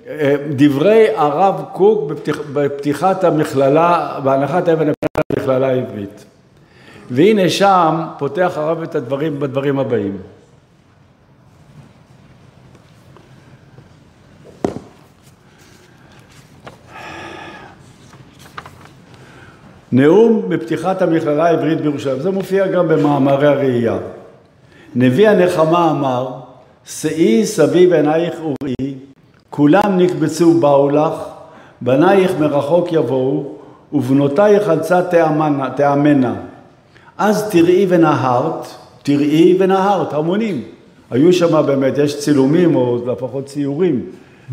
שדברי 0.04 1.06
הרב 1.16 1.64
קוק 1.72 2.10
בפתיח, 2.10 2.40
בפתיחת 2.52 3.24
המכללה, 3.24 4.20
בהנחת 4.24 4.68
אבן 4.68 4.92
המכללה 5.32 5.68
העברית. 5.68 6.24
והנה 7.10 7.48
שם 7.48 8.04
פותח 8.18 8.52
הרב 8.56 8.82
את 8.82 8.94
הדברים 8.94 9.40
בדברים 9.40 9.78
הבאים. 9.78 10.16
נאום 19.92 20.48
בפתיחת 20.48 21.02
המכללה 21.02 21.46
העברית 21.46 21.80
בירושלים, 21.80 22.20
זה 22.20 22.30
מופיע 22.30 22.66
גם 22.66 22.88
במאמרי 22.88 23.46
הראייה. 23.46 23.98
נביא 24.94 25.28
הנחמה 25.28 25.90
אמר, 25.90 26.28
שאי 26.84 27.46
סביב 27.46 27.92
עינייך 27.92 28.34
וראי, 28.40 28.94
כולם 29.56 29.96
נקבצו 29.96 30.60
באו 30.60 30.90
לך, 30.90 31.12
בנייך 31.80 32.32
מרחוק 32.40 32.92
יבואו, 32.92 33.44
ובנותייך 33.92 34.68
על 34.68 34.80
צד 34.80 35.02
תאמנה. 35.76 36.34
אז 37.18 37.50
תראי 37.50 37.86
ונהרת, 37.88 38.66
תראי 39.02 39.56
ונהרת, 39.58 40.12
המונים. 40.12 40.62
היו 41.10 41.32
שם 41.32 41.66
באמת, 41.66 41.98
יש 41.98 42.18
צילומים 42.18 42.76
או 42.76 42.98
לפחות 43.06 43.46
ציורים 43.46 44.06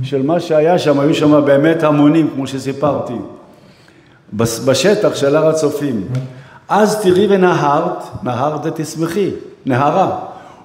של 0.04 0.22
מה 0.22 0.40
שהיה 0.40 0.80
שם, 0.80 1.00
היו 1.00 1.14
שם 1.14 1.46
באמת 1.46 1.84
המונים, 1.84 2.30
כמו 2.36 2.48
שסיפרתי. 2.48 3.16
בשטח 4.34 5.16
של 5.16 5.36
הר 5.36 5.48
הצופים. 5.48 6.08
אז 6.70 7.02
תראי 7.02 7.28
ונהרת, 7.30 8.04
נהרת 8.24 8.82
תשמחי, 8.82 9.30
נהרה, 9.66 10.20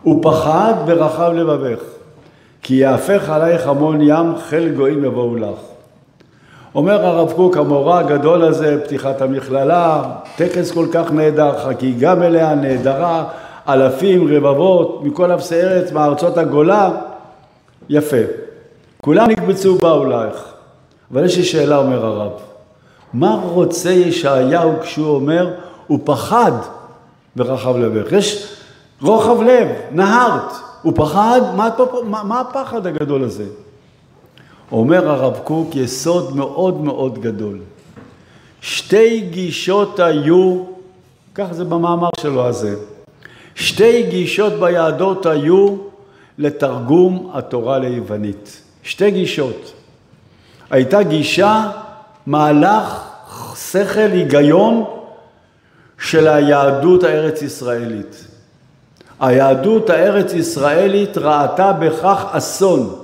ופחד 0.07 0.75
ורחב 0.87 1.33
לבבך, 1.33 1.96
כי 2.67 2.75
יהפך 2.75 3.31
עלייך 3.31 3.67
המון 3.67 4.01
ים, 4.01 4.35
חיל 4.49 4.69
גויים 4.69 5.05
יבואו 5.05 5.37
לך. 5.37 5.59
אומר 6.75 7.07
הרב 7.07 7.33
קוק, 7.33 7.57
המורה 7.57 7.99
הגדול 7.99 8.45
הזה, 8.45 8.81
פתיחת 8.85 9.23
המכללה, 9.23 10.03
טקס 10.37 10.71
כל 10.71 10.87
כך 10.93 11.13
נהדר, 11.13 11.59
חגיגה 11.59 12.15
מלאה, 12.15 12.55
נהדרה, 12.55 13.25
אלפים, 13.69 14.37
רבבות, 14.37 15.01
מכל 15.05 15.35
אפסי 15.35 15.55
ארץ, 15.55 15.93
מארצות 15.93 16.39
הגולה, 16.39 16.91
יפה. 17.89 18.17
כולם 19.01 19.31
נקבצו 19.31 19.79
באו 19.79 20.05
לך. 20.05 20.45
אבל 21.13 21.25
יש 21.25 21.37
לי 21.37 21.45
שאלה, 21.45 21.77
אומר 21.77 22.07
הרב. 22.07 22.33
מה 23.13 23.41
רוצה 23.45 23.91
ישעיהו 23.91 24.73
כשהוא 24.83 25.15
אומר, 25.15 25.51
הוא 25.87 25.99
פחד 26.05 26.53
ורחב 27.37 27.77
לבך? 27.77 28.13
יש 28.13 28.57
רוחב 29.03 29.43
לב, 29.43 29.69
נהרת, 29.91 30.66
הוא 30.87 30.93
פחד, 30.97 31.41
מה, 31.57 31.69
מה, 32.05 32.23
מה 32.23 32.41
הפחד 32.41 32.87
הגדול 32.87 33.25
הזה? 33.25 33.45
אומר 34.73 35.11
הרב 35.11 35.39
קוק 35.45 35.77
יסוד 35.77 36.37
מאוד 36.37 36.81
מאוד 36.81 37.19
גדול. 37.19 37.59
שתי 38.61 39.21
גישות 39.21 40.01
היו, 40.01 40.63
כך 41.35 41.47
זה 41.51 41.65
במאמר 41.65 42.09
שלו 42.21 42.47
הזה, 42.47 42.77
שתי 43.55 44.03
גישות 44.03 44.53
ביהדות 44.53 45.27
היו 45.27 45.77
לתרגום 46.39 47.31
התורה 47.35 47.79
ליוונית. 47.79 48.63
שתי 48.83 49.11
גישות. 49.11 49.73
הייתה 50.71 51.03
גישה 51.03 51.71
מהלך, 52.27 53.09
שכל, 53.71 54.11
היגיון 54.13 54.85
של 55.99 56.29
היהדות 56.29 57.03
הארץ 57.05 57.43
ישראלית. 57.43 58.36
היהדות 59.21 59.91
הארץ 59.91 60.33
ישראלית 60.33 61.19
ראתה 61.19 61.73
בכך 61.73 62.25
אסון, 62.31 63.03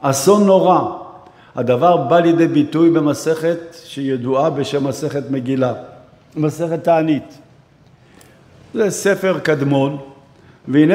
אסון 0.00 0.46
נורא. 0.46 0.80
הדבר 1.56 1.96
בא 1.96 2.20
לידי 2.20 2.46
ביטוי 2.46 2.90
במסכת 2.90 3.58
שידועה 3.84 4.50
בשם 4.50 4.86
מסכת 4.86 5.30
מגילה, 5.30 5.74
מסכת 6.36 6.84
תענית. 6.84 7.38
זה 8.74 8.90
ספר 8.90 9.38
קדמון, 9.38 9.98
והנה 10.68 10.94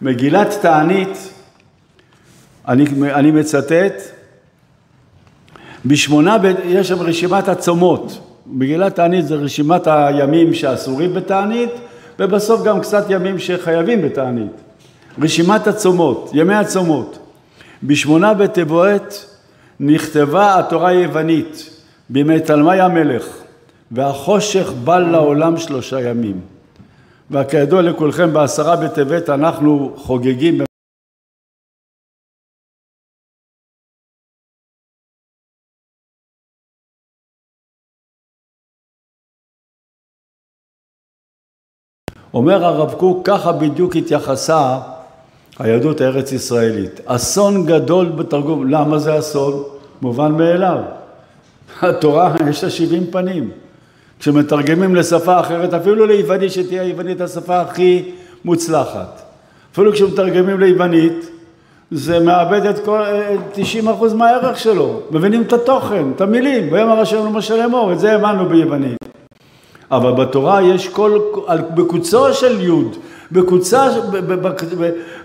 במגילת 0.00 0.58
תענית, 0.62 1.32
אני, 2.68 2.84
אני 3.14 3.30
מצטט, 3.30 4.02
בשמונה, 5.86 6.36
יש 6.64 6.88
שם 6.88 7.02
רשימת 7.02 7.48
הצומות. 7.48 8.20
מגילת 8.46 8.94
תענית 8.94 9.26
זה 9.26 9.34
רשימת 9.34 9.86
הימים 9.86 10.54
שאסורים 10.54 11.14
בתענית, 11.14 11.70
ובסוף 12.18 12.64
גם 12.64 12.80
קצת 12.80 13.04
ימים 13.08 13.38
שחייבים 13.38 14.02
בתענית. 14.02 14.52
רשימת 15.22 15.66
הצומות, 15.66 16.30
ימי 16.34 16.54
הצומות. 16.54 17.18
בשמונה 17.82 18.34
בטבעת 18.34 19.24
נכתבה 19.80 20.58
התורה 20.58 20.88
היוונית 20.88 21.70
בימי 22.08 22.40
תלמי 22.40 22.80
המלך, 22.80 23.26
והחושך 23.92 24.72
בא 24.84 24.98
לעולם 24.98 25.56
שלושה 25.56 26.00
ימים. 26.00 26.40
וכידוע 27.30 27.82
לכולכם, 27.82 28.32
בעשרה 28.32 28.76
בטבת 28.76 29.30
אנחנו 29.30 29.92
חוגגים 29.96 30.58
אומר 42.38 42.64
הרב 42.64 42.92
קוק, 42.92 43.26
ככה 43.26 43.52
בדיוק 43.52 43.96
התייחסה 43.96 44.78
היהדות 45.58 46.00
הארץ 46.00 46.32
ישראלית. 46.32 47.00
אסון 47.06 47.66
גדול 47.66 48.06
בתרגום, 48.06 48.70
למה 48.70 48.98
זה 48.98 49.18
אסון? 49.18 49.62
מובן 50.02 50.32
מאליו. 50.32 50.78
התורה 51.82 52.34
יש 52.50 52.64
לה 52.64 52.70
שבעים 52.70 53.06
פנים. 53.10 53.50
כשמתרגמים 54.18 54.94
לשפה 54.94 55.40
אחרת, 55.40 55.74
אפילו 55.74 56.06
ליוונית 56.06 56.52
שתהיה 56.52 56.82
היוונית 56.82 57.20
השפה 57.20 57.60
הכי 57.60 58.10
מוצלחת. 58.44 59.22
אפילו 59.72 59.92
כשמתרגמים 59.92 60.60
ליוונית, 60.60 61.30
זה 61.90 62.20
מאבד 62.20 62.66
את 62.66 62.84
כל, 62.84 63.02
90 63.52 63.88
אחוז 63.88 64.14
מהערך 64.14 64.58
שלו. 64.58 65.00
מבינים 65.10 65.42
את 65.42 65.52
התוכן, 65.52 66.04
את 66.16 66.20
המילים, 66.20 66.72
ויאמר 66.72 67.00
השם 67.00 67.26
למשה 67.26 67.56
לאמור, 67.56 67.92
את 67.92 67.98
זה 67.98 68.14
הבנו 68.14 68.48
ביוונית. 68.48 69.07
אבל 69.90 70.12
בתורה 70.12 70.62
יש 70.62 70.88
כל, 70.88 71.18
בקוצו 71.74 72.34
של 72.34 72.60
י', 72.60 72.72
בקוצה, 73.32 73.88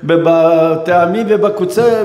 בטעמים 0.03 1.25
ובקוצה, 1.29 2.03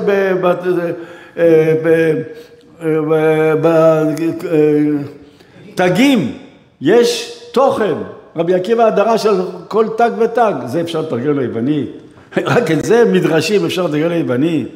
בתגים, 5.74 6.32
יש 6.80 7.40
תוכן. 7.52 7.94
רבי 8.36 8.54
עקיבא 8.54 8.84
הדרה 8.84 9.18
של 9.18 9.30
כל 9.68 9.86
תג 9.96 10.10
ותג, 10.18 10.52
זה 10.66 10.80
אפשר 10.80 11.00
לתרגם 11.00 11.38
ליוונית. 11.38 11.90
רק 12.36 12.70
את 12.70 12.84
זה 12.84 13.04
מדרשים 13.12 13.64
אפשר 13.64 13.86
לתרגם 13.86 14.08
ליוונית. 14.10 14.68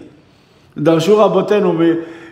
דרשו 0.79 1.19
רבותינו 1.19 1.75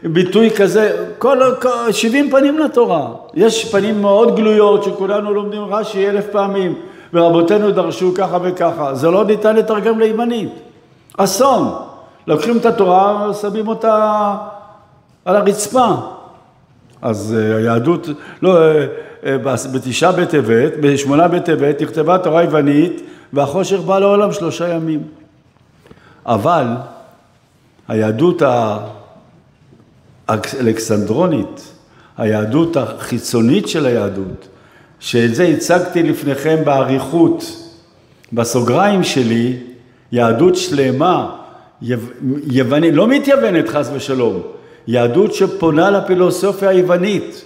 ביטוי 0.02 0.50
כזה, 0.50 1.06
כל, 1.18 1.38
כל 1.62 1.92
70 1.92 2.30
פנים 2.30 2.58
לתורה. 2.58 3.08
יש 3.34 3.72
פנים 3.72 4.02
מאוד 4.02 4.36
גלויות 4.36 4.84
שכולנו 4.84 5.34
לומדים 5.34 5.62
רש"י 5.64 6.08
אלף 6.08 6.26
פעמים, 6.32 6.74
ורבותינו 7.14 7.70
דרשו 7.70 8.12
ככה 8.14 8.38
וככה. 8.42 8.94
זה 8.94 9.10
לא 9.10 9.24
ניתן 9.24 9.56
לתרגם 9.56 10.00
לימנית. 10.00 10.52
אסון. 11.16 11.74
לוקחים 12.26 12.56
את 12.56 12.66
התורה, 12.66 13.30
שמים 13.40 13.68
אותה 13.68 14.34
על 15.24 15.36
הרצפה. 15.36 15.94
אז 17.02 17.36
אה, 17.38 17.56
היהדות, 17.56 18.08
לא, 18.42 18.62
אה, 18.62 18.86
אה, 19.26 19.36
בתשעה 19.72 20.12
בטבת, 20.12 20.72
בשמונה 20.80 21.28
בטבת, 21.28 21.82
נכתבה 21.82 22.18
תורה 22.18 22.42
יוונית, 22.42 23.02
והחושך 23.32 23.78
בא 23.78 23.98
לעולם 23.98 24.32
שלושה 24.32 24.68
ימים. 24.68 25.02
אבל 26.26 26.66
היהדות 27.90 28.42
האלכסנדרונית, 30.28 31.72
היהדות 32.18 32.76
החיצונית 32.76 33.68
של 33.68 33.86
היהדות, 33.86 34.48
שאת 35.00 35.34
זה 35.34 35.44
הצגתי 35.44 36.02
לפניכם 36.02 36.56
באריכות 36.64 37.44
בסוגריים 38.32 39.04
שלי, 39.04 39.56
יהדות 40.12 40.56
שלמה, 40.56 41.36
יוונית, 42.46 42.94
לא 42.94 43.08
מתייוונת 43.08 43.68
חס 43.68 43.90
ושלום, 43.94 44.42
יהדות 44.86 45.34
שפונה 45.34 45.90
לפילוסופיה 45.90 46.68
היוונית, 46.68 47.44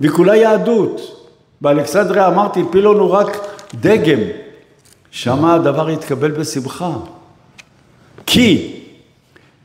והיא 0.00 0.12
כולה 0.12 0.36
יהדות. 0.36 1.26
באלכסנדריה 1.60 2.28
אמרתי, 2.28 2.60
פילון 2.70 2.98
הוא 2.98 3.10
רק 3.10 3.36
דגם, 3.74 4.20
שם 5.10 5.44
הדבר 5.44 5.90
יתקבל 5.90 6.30
בשמחה. 6.30 6.92
כי 8.26 8.81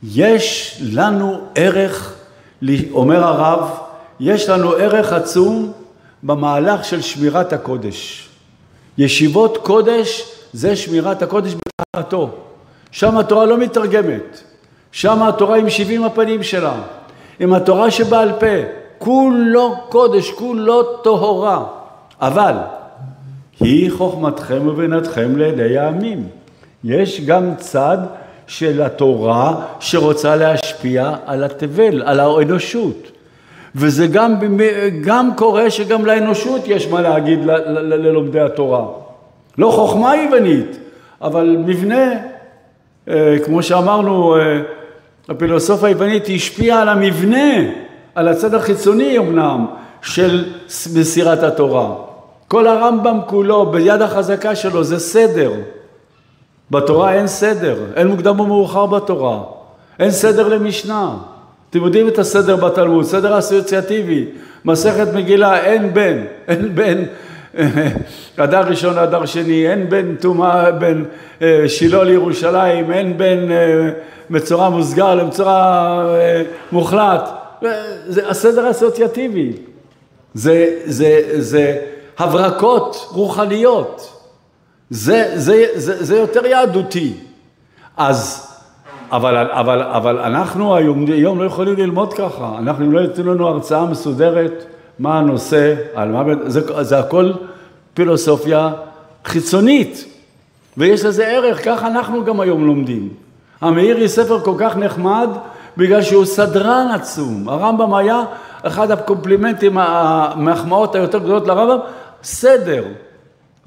יש 0.02 0.78
לנו 0.92 1.40
ערך, 1.54 2.14
אומר 2.90 3.24
הרב, 3.24 3.78
יש 4.20 4.48
לנו 4.48 4.72
ערך 4.72 5.12
עצום 5.12 5.72
במהלך 6.22 6.84
של 6.84 7.00
שמירת 7.00 7.52
הקודש. 7.52 8.28
ישיבות 8.98 9.58
קודש 9.58 10.32
זה 10.52 10.76
שמירת 10.76 11.22
הקודש 11.22 11.54
בטהרתו. 11.54 12.30
שם 12.90 13.18
התורה 13.18 13.46
לא 13.46 13.58
מתרגמת, 13.58 14.40
שם 14.92 15.22
התורה 15.22 15.56
עם 15.56 15.70
שבעים 15.70 16.04
הפנים 16.04 16.42
שלה, 16.42 16.74
עם 17.40 17.54
התורה 17.54 17.90
שבעל 17.90 18.32
פה, 18.32 18.56
כולו 18.98 19.76
קודש, 19.88 20.30
כולו 20.30 20.96
טהורה. 20.96 21.64
אבל 22.20 22.54
היא 23.60 23.92
חוכמתכם 23.92 24.68
ובינתכם 24.68 25.36
לעיני 25.36 25.78
העמים. 25.78 26.28
יש 26.84 27.20
גם 27.20 27.54
צד 27.56 27.98
של 28.48 28.82
התורה 28.82 29.54
שרוצה 29.80 30.36
להשפיע 30.36 31.14
על 31.26 31.44
התבל, 31.44 32.02
על 32.06 32.20
האנושות. 32.20 33.10
וזה 33.74 34.06
גם, 34.06 34.34
גם 35.00 35.30
קורה 35.36 35.70
שגם 35.70 36.06
לאנושות 36.06 36.62
יש 36.66 36.88
מה 36.88 37.00
להגיד 37.00 37.38
ללומדי 37.82 38.40
התורה. 38.40 38.86
לא 39.58 39.70
חוכמה 39.70 40.16
יוונית, 40.16 40.78
אבל 41.22 41.56
מבנה, 41.66 42.12
אה, 43.08 43.36
כמו 43.44 43.62
שאמרנו, 43.62 44.36
אה, 44.36 44.60
הפילוסופיה 45.28 45.88
היוונית 45.88 46.24
השפיעה 46.34 46.82
על 46.82 46.88
המבנה, 46.88 47.54
על 48.14 48.28
הצד 48.28 48.54
החיצוני 48.54 49.18
אמנם, 49.18 49.66
של 50.02 50.44
מסירת 50.94 51.42
התורה. 51.42 51.94
כל 52.48 52.66
הרמב"ם 52.66 53.18
כולו, 53.26 53.66
ביד 53.66 54.02
החזקה 54.02 54.54
שלו, 54.54 54.84
זה 54.84 54.98
סדר. 54.98 55.52
בתורה 56.70 57.14
אין 57.14 57.26
סדר, 57.26 57.76
אין 57.96 58.06
מוקדם 58.06 58.40
ומאוחר 58.40 58.86
בתורה, 58.86 59.40
אין 59.98 60.10
סדר 60.10 60.48
למשנה. 60.48 61.16
אתם 61.70 61.84
יודעים 61.84 62.08
את 62.08 62.18
הסדר 62.18 62.56
בתלמוד, 62.56 63.04
סדר 63.04 63.38
אסוציאטיבי, 63.38 64.26
מסכת 64.64 65.08
מגילה, 65.14 65.60
אין 65.60 65.94
בין, 65.94 66.26
אין 66.48 66.74
בין 66.74 67.06
אדר 68.36 68.60
ראשון 68.70 68.94
לאדר 68.94 69.26
שני, 69.26 69.70
אין 69.70 69.90
בין 69.90 70.16
טומאה, 70.20 70.70
בין 70.70 71.04
אה, 71.42 71.64
שילה 71.68 72.04
לירושלים, 72.04 72.92
אין 72.92 73.18
בין 73.18 73.52
אה, 73.52 73.90
מצורע 74.30 74.68
מוסגר 74.68 75.14
למצורע 75.14 75.54
אה, 76.14 76.42
מוחלט. 76.72 77.28
זה 78.06 78.28
הסדר 78.28 78.66
האסוציאטיבי. 78.66 79.52
זה, 80.34 80.70
זה, 80.84 81.20
זה 81.38 81.76
הברקות 82.18 83.08
רוחניות. 83.12 84.17
זה, 84.90 85.32
זה, 85.34 85.66
זה, 85.74 86.04
זה 86.04 86.16
יותר 86.16 86.46
יהדותי. 86.46 87.14
אז, 87.96 88.48
אבל, 89.12 89.36
אבל, 89.50 89.82
אבל 89.82 90.18
אנחנו 90.18 90.76
היום, 90.76 91.06
היום 91.06 91.38
לא 91.38 91.44
יכולים 91.44 91.76
ללמוד 91.76 92.12
ככה. 92.12 92.54
אנחנו, 92.58 92.92
לא 92.92 93.00
ייתנו 93.00 93.34
לנו 93.34 93.48
הרצאה 93.48 93.84
מסודרת, 93.84 94.64
מה 94.98 95.18
הנושא, 95.18 95.74
על 95.94 96.08
מה, 96.08 96.22
זה, 96.46 96.84
זה 96.84 96.98
הכל 96.98 97.32
פילוסופיה 97.94 98.70
חיצונית, 99.24 100.04
ויש 100.76 101.04
לזה 101.04 101.26
ערך, 101.26 101.64
ככה 101.64 101.86
אנחנו 101.86 102.24
גם 102.24 102.40
היום 102.40 102.66
לומדים. 102.66 103.08
המאירי 103.60 104.08
ספר 104.08 104.40
כל 104.40 104.54
כך 104.58 104.76
נחמד, 104.76 105.28
בגלל 105.76 106.02
שהוא 106.02 106.24
סדרן 106.24 106.86
עצום. 106.94 107.48
הרמב"ם 107.48 107.94
היה 107.94 108.22
אחד 108.62 108.90
הקומפלימנטים, 108.90 109.78
המחמאות 109.78 110.94
היותר 110.94 111.18
גדולות 111.18 111.46
לרמב"ם, 111.46 111.78
סדר. 112.22 112.84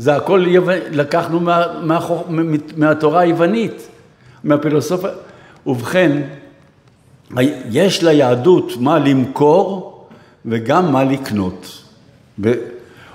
זה 0.01 0.15
הכל 0.15 0.45
לקחנו 0.91 1.39
מה, 1.39 1.65
מה, 1.81 1.99
מהתורה 2.77 3.19
היוונית, 3.19 3.87
מהפילוסופיה. 4.43 5.09
ובכן, 5.65 6.21
יש 7.69 8.03
ליהדות 8.03 8.73
מה 8.79 8.99
למכור 8.99 9.97
וגם 10.45 10.91
מה 10.91 11.03
לקנות. 11.03 11.83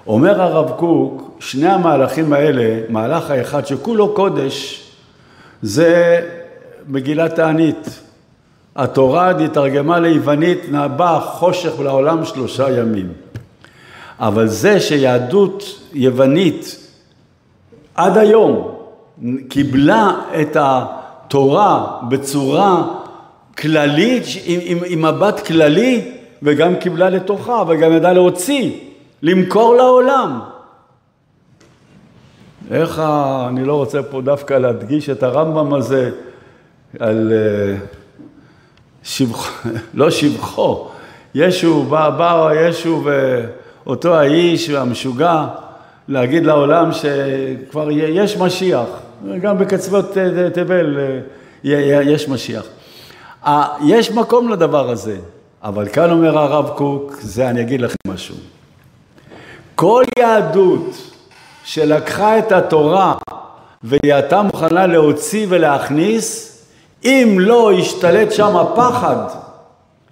אומר 0.06 0.42
הרב 0.42 0.70
קוק, 0.70 1.30
שני 1.40 1.68
המהלכים 1.68 2.32
האלה, 2.32 2.80
מהלך 2.88 3.30
האחד 3.30 3.66
שכולו 3.66 4.14
קודש, 4.14 4.86
זה 5.62 6.20
מגילת 6.88 7.34
תענית. 7.34 8.00
התורה 8.76 9.32
נתרגמה 9.32 9.98
ליוונית, 9.98 10.60
בא 10.96 11.20
חושך 11.24 11.80
לעולם 11.80 12.24
שלושה 12.24 12.70
ימים. 12.80 13.12
אבל 14.20 14.48
זה 14.48 14.80
שיהדות 14.80 15.80
יוונית 15.92 16.76
עד 17.94 18.18
היום 18.18 18.76
קיבלה 19.48 20.20
את 20.40 20.56
התורה 20.60 21.98
בצורה 22.08 22.84
כללית, 23.58 24.22
עם, 24.44 24.60
עם, 24.62 24.78
עם 24.86 25.02
מבט 25.02 25.46
כללי, 25.46 26.12
וגם 26.42 26.76
קיבלה 26.76 27.10
לתוכה, 27.10 27.62
וגם 27.68 27.92
ידעה 27.92 28.12
להוציא, 28.12 28.70
למכור 29.22 29.74
לעולם. 29.74 30.40
איך 32.70 32.98
ה... 32.98 33.46
אני 33.48 33.64
לא 33.64 33.74
רוצה 33.74 34.02
פה 34.02 34.20
דווקא 34.20 34.54
להדגיש 34.54 35.10
את 35.10 35.22
הרמב"ם 35.22 35.74
הזה 35.74 36.10
על 36.98 37.32
אה, 37.32 37.78
שבחו, 39.02 39.68
לא 39.94 40.10
שבחו, 40.10 40.88
ישו, 41.34 41.82
בא, 41.82 42.10
בא 42.10 42.50
ישו 42.54 43.02
ואותו 43.86 44.14
האיש 44.14 44.70
המשוגע 44.70 45.46
להגיד 46.08 46.46
לעולם 46.46 46.90
שכבר 46.92 47.90
יש 47.90 48.36
משיח, 48.36 48.86
גם 49.40 49.58
בקצוות 49.58 50.16
תבל 50.52 50.98
אה, 51.64 52.00
יש 52.04 52.28
משיח. 52.28 52.64
יש 53.84 54.10
מקום 54.10 54.48
לדבר 54.48 54.90
הזה, 54.90 55.16
אבל 55.62 55.88
כאן 55.88 56.10
אומר 56.10 56.38
הרב 56.38 56.68
קוק, 56.68 57.16
זה 57.20 57.50
אני 57.50 57.60
אגיד 57.60 57.80
לכם 57.80 57.96
משהו. 58.08 58.34
כל 59.74 60.04
יהדות 60.18 61.12
שלקחה 61.64 62.38
את 62.38 62.52
התורה 62.52 63.14
והיא 63.82 64.14
הייתה 64.14 64.42
מוכנה 64.42 64.86
להוציא 64.86 65.46
ולהכניס, 65.48 66.52
אם 67.04 67.36
לא 67.40 67.72
השתלט 67.72 68.32
שם 68.32 68.56
הפחד, 68.56 69.16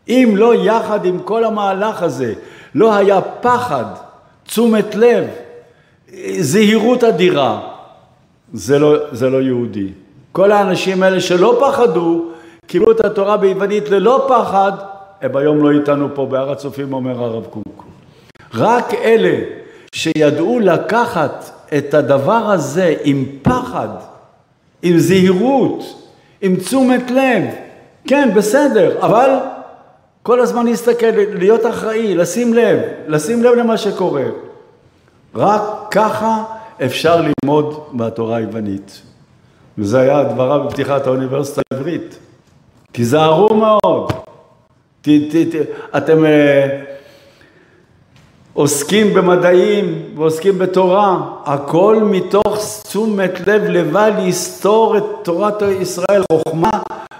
אם 0.09 0.35
לא 0.37 0.55
יחד 0.55 1.05
עם 1.05 1.18
כל 1.25 1.45
המהלך 1.45 2.03
הזה, 2.03 2.35
לא 2.75 2.95
היה 2.95 3.20
פחד, 3.20 3.85
תשומת 4.47 4.95
לב, 4.95 5.25
זהירות 6.39 7.05
אדירה, 7.05 7.61
זה 8.53 8.79
לא, 8.79 8.97
זה 9.12 9.31
לא 9.31 9.43
יהודי. 9.43 9.89
כל 10.33 10.53
האנשים 10.53 11.03
האלה 11.03 11.20
שלא 11.20 11.61
פחדו, 11.61 12.25
קיבלו 12.66 12.91
את 12.91 13.05
התורה 13.05 13.37
ביוונית 13.37 13.91
ללא 13.91 14.27
פחד, 14.29 14.72
הם 15.22 15.37
היום 15.37 15.62
לא 15.62 15.70
איתנו 15.70 16.09
פה 16.14 16.27
בהר 16.27 16.53
הצופים, 16.53 16.93
אומר 16.93 17.25
הרב 17.25 17.45
קוק. 17.45 17.85
רק 18.55 18.95
אלה 18.95 19.39
שידעו 19.93 20.61
לקחת 20.61 21.51
את 21.79 21.95
הדבר 21.95 22.51
הזה 22.51 22.95
עם 23.05 23.25
פחד, 23.43 23.89
עם 24.83 24.99
זהירות, 24.99 26.11
עם 26.41 26.57
תשומת 26.57 27.11
לב, 27.11 27.45
כן, 28.07 28.31
בסדר, 28.35 28.99
אבל 29.01 29.31
כל 30.25 30.41
הזמן 30.41 30.66
להסתכל, 30.66 31.07
להיות 31.35 31.66
אחראי, 31.66 32.14
לשים 32.14 32.55
לב, 32.55 32.79
לשים 33.07 33.43
לב 33.45 33.55
למה 33.55 33.77
שקורה. 33.77 34.25
רק 35.35 35.62
ככה 35.91 36.45
אפשר 36.85 37.20
ללמוד 37.20 37.85
בתורה 37.93 38.37
היוונית. 38.37 39.03
וזה 39.79 40.01
היה 40.01 40.25
דבריו 40.25 40.64
בפתיחת 40.68 41.07
האוניברסיטה 41.07 41.62
העברית. 41.72 42.18
תיזהרו 42.93 43.55
מאוד. 43.55 44.12
ת, 45.01 45.09
ת, 45.09 45.35
ת, 45.35 45.55
אתם 45.97 46.25
uh, 46.25 46.29
עוסקים 48.55 49.14
במדעים 49.14 50.03
ועוסקים 50.16 50.59
בתורה, 50.59 51.18
הכל 51.45 51.97
מתוך 52.11 52.59
תשומת 52.83 53.47
לב 53.47 53.62
לבא 53.62 54.09
להסתור 54.09 54.97
את 54.99 55.05
תורת 55.22 55.62
ישראל, 55.81 56.22
חוכמה, 56.33 56.70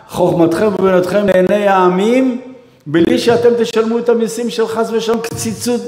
חוכמתכם 0.09 0.67
ובינתכם 0.67 1.27
לעיני 1.27 1.69
העמים, 1.69 2.54
בלי 2.87 3.19
שאתם 3.19 3.49
תשלמו 3.59 3.99
את 3.99 4.09
המיסים 4.09 4.51
של 4.51 4.67
חס 4.67 4.91
ושלום 4.93 5.21
קציצות, 5.21 5.81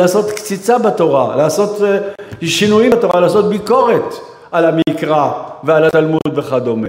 לעשות 0.00 0.30
קציצה 0.30 0.78
בתורה, 0.78 1.36
לעשות 1.36 1.82
אה, 1.82 1.98
שינויים 2.42 2.90
בתורה, 2.90 3.20
לעשות 3.20 3.48
ביקורת 3.48 4.14
על 4.52 4.64
המקרא 4.64 5.32
ועל 5.64 5.84
התלמוד 5.84 6.20
וכדומה. 6.34 6.88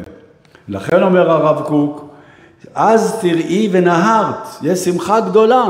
לכן 0.69 1.03
אומר 1.03 1.31
הרב 1.31 1.61
קוק, 1.67 2.05
אז 2.75 3.19
תראי 3.21 3.69
ונהרת, 3.71 4.47
יש 4.61 4.79
שמחה 4.79 5.19
גדולה 5.19 5.65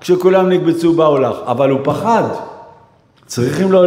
כשכולם 0.00 0.48
נקבצו 0.48 0.92
באו 0.92 1.18
לך, 1.18 1.36
אבל 1.46 1.70
הוא 1.70 1.80
פחד. 1.84 2.22
צריכים 3.26 3.72
לו 3.72 3.82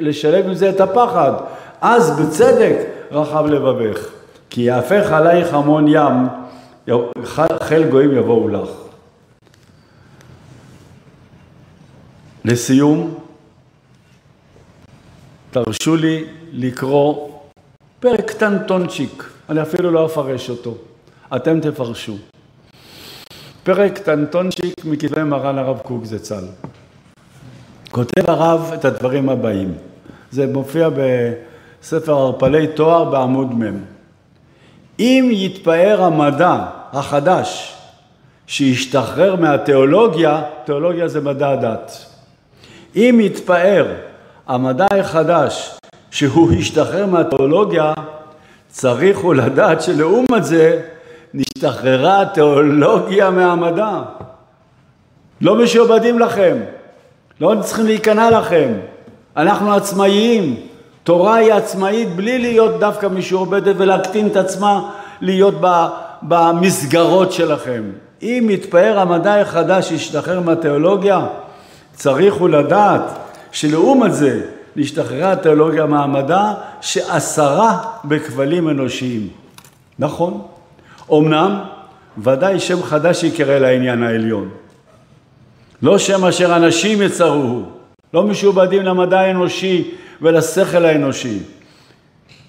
לשלב 0.00 0.46
עם 0.46 0.54
זה 0.54 0.70
את 0.70 0.80
הפחד. 0.80 1.32
אז 1.80 2.20
בצדק 2.20 2.76
רחב 3.12 3.46
לבבך, 3.46 3.98
כי 4.50 4.62
יהפך 4.62 5.12
עלייך 5.12 5.54
המון 5.54 5.84
ים, 5.88 6.26
חיל 7.62 7.90
גויים 7.90 8.16
יבואו 8.16 8.48
לך. 8.48 8.68
לסיום, 12.44 13.14
תרשו 15.50 15.96
לי 15.96 16.24
לקרוא 16.52 17.28
פרק 18.00 18.20
קטנטונצ'יק, 18.20 19.30
אני 19.48 19.62
אפילו 19.62 19.90
לא 19.90 20.06
אפרש 20.06 20.50
אותו, 20.50 20.74
אתם 21.36 21.60
תפרשו. 21.60 22.16
פרק 23.64 23.92
קטנטונצ'יק 23.92 24.84
מכתבי 24.84 25.22
מרן 25.22 25.58
הרב 25.58 25.78
קוק 25.78 26.04
זצ"ל. 26.04 26.44
כותב 27.90 28.30
הרב 28.30 28.70
את 28.74 28.84
הדברים 28.84 29.28
הבאים, 29.28 29.74
זה 30.30 30.46
מופיע 30.46 30.88
בספר 30.88 32.12
ערפלי 32.12 32.66
תואר 32.66 33.04
בעמוד 33.04 33.54
מ'. 33.54 33.95
אם 34.98 35.28
יתפאר 35.32 36.02
המדע 36.02 36.64
החדש 36.92 37.76
שישתחרר 38.46 39.36
מהתיאולוגיה, 39.36 40.42
תיאולוגיה 40.64 41.08
זה 41.08 41.20
מדע 41.20 41.48
הדת. 41.48 42.06
אם 42.96 43.18
יתפאר 43.22 43.86
המדע 44.46 44.86
החדש 45.00 45.78
שהוא 46.10 46.52
השתחרר 46.52 47.06
מהתיאולוגיה, 47.06 47.92
צריך 48.68 49.18
הוא 49.18 49.34
לדעת 49.34 49.82
שלעומת 49.82 50.44
זה 50.44 50.82
נשתחררה 51.34 52.22
התיאולוגיה 52.22 53.30
מהמדע. 53.30 54.02
לא 55.40 55.54
משועבדים 55.54 56.18
לכם, 56.18 56.56
לא 57.40 57.54
צריכים 57.60 57.86
להיכנע 57.86 58.30
לכם. 58.30 58.72
אנחנו 59.36 59.74
עצמאיים, 59.74 60.56
תורה 61.06 61.34
היא 61.34 61.52
עצמאית 61.52 62.16
בלי 62.16 62.38
להיות 62.38 62.80
דווקא 62.80 63.06
משועבדת 63.06 63.74
ולהקטין 63.78 64.26
את 64.26 64.36
עצמה 64.36 64.90
להיות 65.20 65.54
במסגרות 66.22 67.32
שלכם. 67.32 67.82
אם 68.22 68.48
יתפאר 68.50 68.98
המדע 68.98 69.40
החדש 69.40 69.88
שישתחרר 69.88 70.40
מהתיאולוגיה, 70.40 71.26
צריך 71.94 72.34
הוא 72.34 72.48
לדעת 72.48 73.02
שלעומת 73.52 74.14
זה 74.14 74.40
נשתחררה 74.76 75.32
התיאולוגיה 75.32 75.86
מהמדע 75.86 76.52
שאסרה 76.80 77.78
בכבלים 78.04 78.68
אנושיים. 78.68 79.28
נכון. 79.98 80.42
אמנם 81.12 81.58
ודאי 82.18 82.60
שם 82.60 82.82
חדש 82.82 83.24
יקרא 83.24 83.58
לעניין 83.58 84.02
העליון. 84.02 84.48
לא 85.82 85.98
שם 85.98 86.24
אשר 86.24 86.56
אנשים 86.56 87.02
יצרוהו, 87.02 87.62
לא 88.14 88.22
משועבדים 88.22 88.82
למדע 88.82 89.20
האנושי 89.20 89.90
ולשכל 90.22 90.84
האנושי. 90.84 91.38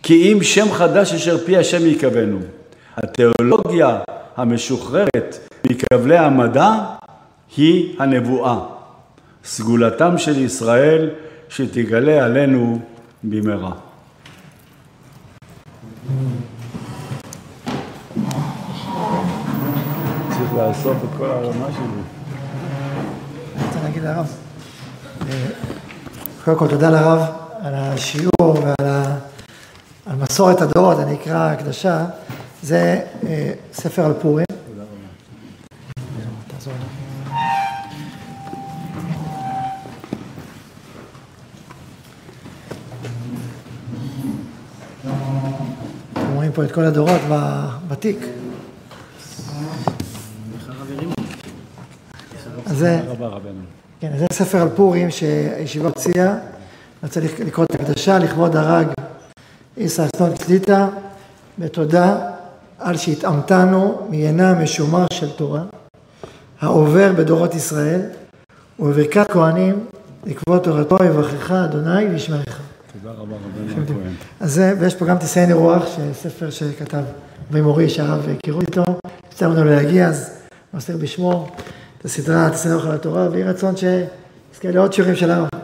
כי 0.04 0.34
אם 0.34 0.44
שם 0.44 0.72
חדש 0.72 1.14
אשר 1.14 1.38
פי 1.46 1.58
השם 1.58 1.86
יקבנו. 1.86 2.40
התיאולוגיה 2.98 4.00
המשוחררת 4.38 5.50
מכבלי 5.70 6.18
המדע 6.18 6.72
היא 7.58 7.96
הנבואה. 8.00 8.60
סגולתם 9.46 10.18
של 10.18 10.38
ישראל 10.38 11.10
שתגלה 11.50 12.26
עלינו 12.26 12.80
במהרה. 13.24 13.72
צריך 20.30 20.54
לאסוף 20.58 20.98
את 21.04 21.18
כל 21.18 21.26
הרמה 21.26 21.68
שלי. 21.72 22.02
אני 23.56 23.66
רוצה 23.68 23.80
להגיד 23.84 24.04
לרב, 24.04 24.32
אה, 25.22 25.48
קודם 26.46 26.58
כל 26.58 26.68
תודה 26.68 26.90
לרב 26.90 27.47
על 27.68 27.76
השיעור 27.76 28.32
ועל 28.42 28.90
ה... 28.90 29.18
על 30.06 30.16
מסורת 30.16 30.62
הדורות, 30.62 31.00
אני 31.00 31.16
אקרא 31.16 31.52
הקדשה, 31.52 32.06
זה 32.64 33.02
אה, 33.28 33.52
ספר 33.74 34.06
על 34.06 34.14
פורים. 34.22 34.46
רואים 46.36 46.52
פה 46.52 46.64
את 46.64 46.72
כל 46.72 46.84
הדורות 46.84 47.22
בתיק. 47.88 48.20
אז 52.66 52.78
זה, 52.78 53.02
כן, 54.00 54.18
זה 54.18 54.26
ספר 54.34 54.62
על 54.62 54.70
פורים 54.76 55.12
שהישיבה 55.12 55.88
הוציאה. 55.88 56.36
אני 57.04 57.08
רוצה 57.08 57.20
לקרוא 57.46 57.66
את 57.66 57.76
הקדשה 57.76 58.20
לכבוד 58.20 58.56
הרג 58.56 58.88
איסא 59.78 60.06
אסנון 60.16 60.38
קליטה, 60.38 60.88
בתודה 61.60 62.18
על 62.80 62.98
שהתאמתנו 62.98 64.08
מעינה 64.10 64.54
משומר 64.54 65.06
של 65.14 65.30
תורה, 65.30 65.64
העובר 66.62 67.14
בדורות 67.18 67.56
ישראל, 67.56 68.02
ובברכת 68.80 69.32
כהנים 69.32 69.86
לקבוע 70.26 70.60
תורתו 70.60 70.98
יברכך 71.04 71.52
אדוני 71.52 72.06
וישמרך. 72.06 72.60
תודה 72.94 73.16
רבה 73.16 73.36
רבנו 73.36 73.84
הכהן. 73.84 74.14
אז 74.40 74.54
זה, 74.54 74.74
ויש 74.80 74.96
פה 74.96 75.06
גם 75.06 75.18
תסייני 75.18 75.54
רוח, 75.54 75.84
ספר 76.14 76.50
שכתב 76.50 77.04
אבי 77.52 77.62
מורי, 77.62 77.90
שהרב 77.90 78.28
הכירו 78.38 78.62
איתו, 78.62 78.84
יצא 79.32 79.48
לנו 79.48 79.64
להגיע, 79.64 80.08
אז 80.08 80.30
מוסר 80.74 80.98
בשמו 80.98 81.50
את 81.98 82.06
הסדרה 82.06 82.50
תסייני 82.50 82.76
רוח 82.76 82.86
על 82.86 82.96
התורה, 82.96 83.28
ויהי 83.32 83.44
רצון 83.44 83.74
שיזכה 83.78 84.72
לעוד 84.72 84.94
שיעורים 84.94 85.16
של 85.16 85.32
הרב. 85.32 85.57